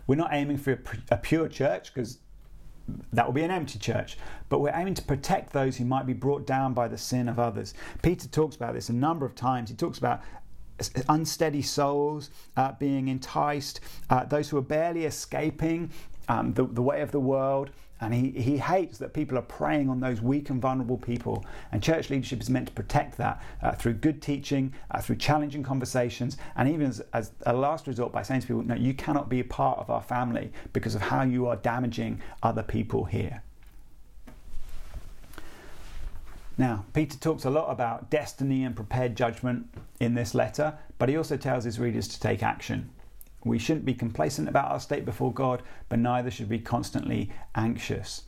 We're 0.06 0.16
not 0.16 0.30
aiming 0.32 0.58
for 0.58 0.78
a, 1.10 1.16
pure 1.16 1.48
church 1.48 1.92
because 1.92 2.18
that 3.12 3.26
will 3.26 3.32
be 3.32 3.42
an 3.42 3.50
empty 3.50 3.78
church. 3.78 4.18
But 4.48 4.60
we're 4.60 4.74
aiming 4.74 4.94
to 4.94 5.02
protect 5.02 5.52
those 5.52 5.76
who 5.76 5.84
might 5.84 6.06
be 6.06 6.12
brought 6.12 6.46
down 6.46 6.74
by 6.74 6.88
the 6.88 6.98
sin 6.98 7.28
of 7.28 7.38
others. 7.38 7.74
Peter 8.02 8.28
talks 8.28 8.56
about 8.56 8.74
this 8.74 8.88
a 8.88 8.92
number 8.92 9.24
of 9.24 9.34
times. 9.34 9.70
He 9.70 9.76
talks 9.76 9.98
about 9.98 10.22
unsteady 11.08 11.62
souls 11.62 12.30
uh, 12.56 12.72
being 12.72 13.08
enticed, 13.08 13.80
uh, 14.10 14.24
those 14.24 14.48
who 14.50 14.56
are 14.58 14.62
barely 14.62 15.04
escaping 15.04 15.90
um, 16.28 16.52
the, 16.54 16.64
the 16.64 16.82
way 16.82 17.00
of 17.00 17.12
the 17.12 17.20
world, 17.20 17.70
and 18.04 18.12
he, 18.12 18.30
he 18.30 18.58
hates 18.58 18.98
that 18.98 19.14
people 19.14 19.38
are 19.38 19.42
preying 19.42 19.88
on 19.88 19.98
those 19.98 20.20
weak 20.20 20.50
and 20.50 20.60
vulnerable 20.60 20.98
people. 20.98 21.44
And 21.72 21.82
church 21.82 22.10
leadership 22.10 22.40
is 22.40 22.50
meant 22.50 22.68
to 22.68 22.72
protect 22.72 23.16
that 23.16 23.42
uh, 23.62 23.72
through 23.72 23.94
good 23.94 24.20
teaching, 24.20 24.74
uh, 24.90 25.00
through 25.00 25.16
challenging 25.16 25.62
conversations, 25.62 26.36
and 26.56 26.68
even 26.68 26.86
as, 26.86 27.00
as, 27.12 27.32
a 27.46 27.52
last 27.52 27.86
resort 27.86 28.12
by 28.12 28.22
saying 28.22 28.42
to 28.42 28.46
people, 28.46 28.62
no, 28.62 28.74
you 28.74 28.92
cannot 28.92 29.28
be 29.28 29.40
a 29.40 29.44
part 29.44 29.78
of 29.78 29.88
our 29.88 30.02
family 30.02 30.52
because 30.72 30.94
of 30.94 31.00
how 31.00 31.22
you 31.22 31.46
are 31.46 31.56
damaging 31.56 32.20
other 32.42 32.62
people 32.62 33.04
here. 33.04 33.42
Now, 36.56 36.84
Peter 36.92 37.18
talks 37.18 37.44
a 37.44 37.50
lot 37.50 37.70
about 37.70 38.10
destiny 38.10 38.64
and 38.64 38.76
prepared 38.76 39.16
judgment 39.16 39.66
in 39.98 40.14
this 40.14 40.34
letter, 40.34 40.78
but 40.98 41.08
he 41.08 41.16
also 41.16 41.36
tells 41.36 41.64
his 41.64 41.80
readers 41.80 42.06
to 42.08 42.20
take 42.20 42.42
action. 42.42 42.90
We 43.44 43.58
shouldn't 43.58 43.84
be 43.84 43.94
complacent 43.94 44.48
about 44.48 44.70
our 44.70 44.80
state 44.80 45.04
before 45.04 45.32
God, 45.32 45.62
but 45.88 45.98
neither 45.98 46.30
should 46.30 46.48
we 46.48 46.58
constantly 46.58 47.30
anxious. 47.54 48.22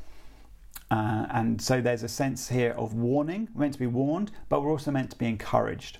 Uh, 0.90 1.26
and 1.30 1.60
so 1.60 1.80
there's 1.80 2.02
a 2.02 2.08
sense 2.08 2.48
here 2.48 2.72
of 2.72 2.94
warning. 2.94 3.48
We're 3.54 3.62
meant 3.62 3.72
to 3.74 3.78
be 3.78 3.86
warned, 3.86 4.30
but 4.48 4.62
we're 4.62 4.70
also 4.70 4.90
meant 4.90 5.10
to 5.10 5.18
be 5.18 5.26
encouraged. 5.26 5.98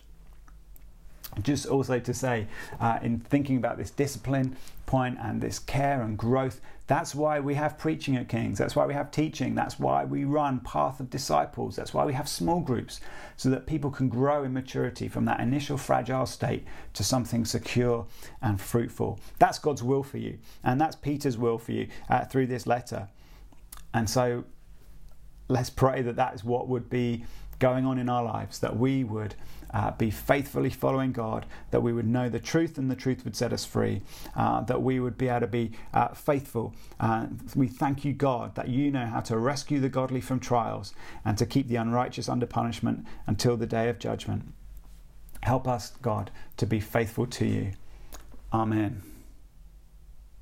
Just 1.42 1.66
also 1.66 1.98
to 1.98 2.14
say, 2.14 2.46
uh, 2.80 2.98
in 3.02 3.20
thinking 3.20 3.56
about 3.56 3.76
this 3.76 3.90
discipline 3.90 4.56
point 4.86 5.18
and 5.20 5.40
this 5.40 5.58
care 5.58 6.00
and 6.02 6.16
growth, 6.16 6.60
that's 6.86 7.14
why 7.14 7.40
we 7.40 7.54
have 7.54 7.78
preaching 7.78 8.16
at 8.16 8.28
King's. 8.28 8.58
That's 8.58 8.76
why 8.76 8.86
we 8.86 8.94
have 8.94 9.10
teaching. 9.10 9.54
That's 9.54 9.78
why 9.78 10.04
we 10.04 10.24
run 10.24 10.60
Path 10.60 11.00
of 11.00 11.10
Disciples. 11.10 11.74
That's 11.74 11.92
why 11.92 12.04
we 12.04 12.12
have 12.12 12.28
small 12.28 12.60
groups 12.60 13.00
so 13.36 13.50
that 13.50 13.66
people 13.66 13.90
can 13.90 14.08
grow 14.08 14.44
in 14.44 14.52
maturity 14.52 15.08
from 15.08 15.24
that 15.24 15.40
initial 15.40 15.76
fragile 15.76 16.26
state 16.26 16.64
to 16.94 17.02
something 17.02 17.44
secure 17.44 18.06
and 18.40 18.60
fruitful. 18.60 19.18
That's 19.38 19.58
God's 19.58 19.82
will 19.82 20.04
for 20.04 20.18
you, 20.18 20.38
and 20.62 20.80
that's 20.80 20.94
Peter's 20.94 21.36
will 21.36 21.58
for 21.58 21.72
you 21.72 21.88
uh, 22.08 22.24
through 22.24 22.46
this 22.46 22.66
letter. 22.66 23.08
And 23.92 24.08
so 24.08 24.44
let's 25.48 25.70
pray 25.70 26.02
that 26.02 26.16
that 26.16 26.34
is 26.34 26.44
what 26.44 26.68
would 26.68 26.88
be 26.88 27.24
going 27.58 27.84
on 27.84 27.98
in 27.98 28.08
our 28.08 28.22
lives, 28.22 28.60
that 28.60 28.76
we 28.76 29.02
would 29.02 29.34
uh, 29.72 29.90
be 29.92 30.10
faithfully 30.10 30.70
following 30.70 31.12
God, 31.12 31.46
that 31.70 31.82
we 31.82 31.92
would 31.92 32.06
know 32.06 32.28
the 32.28 32.38
truth 32.38 32.78
and 32.78 32.90
the 32.90 32.96
truth 32.96 33.24
would 33.24 33.36
set 33.36 33.52
us 33.52 33.64
free, 33.64 34.02
uh, 34.34 34.60
that 34.62 34.82
we 34.82 35.00
would 35.00 35.18
be 35.18 35.28
able 35.28 35.40
to 35.40 35.46
be 35.46 35.72
uh, 35.94 36.08
faithful. 36.08 36.74
Uh, 37.00 37.26
we 37.54 37.68
thank 37.68 38.04
you, 38.04 38.12
God, 38.12 38.54
that 38.54 38.68
you 38.68 38.90
know 38.90 39.06
how 39.06 39.20
to 39.20 39.36
rescue 39.38 39.80
the 39.80 39.88
godly 39.88 40.20
from 40.20 40.40
trials 40.40 40.94
and 41.24 41.36
to 41.38 41.46
keep 41.46 41.68
the 41.68 41.76
unrighteous 41.76 42.28
under 42.28 42.46
punishment 42.46 43.06
until 43.26 43.56
the 43.56 43.66
day 43.66 43.88
of 43.88 43.98
judgment. 43.98 44.52
Help 45.42 45.68
us, 45.68 45.92
God, 46.02 46.30
to 46.56 46.66
be 46.66 46.80
faithful 46.80 47.26
to 47.26 47.46
you. 47.46 47.72
Amen. 48.52 49.02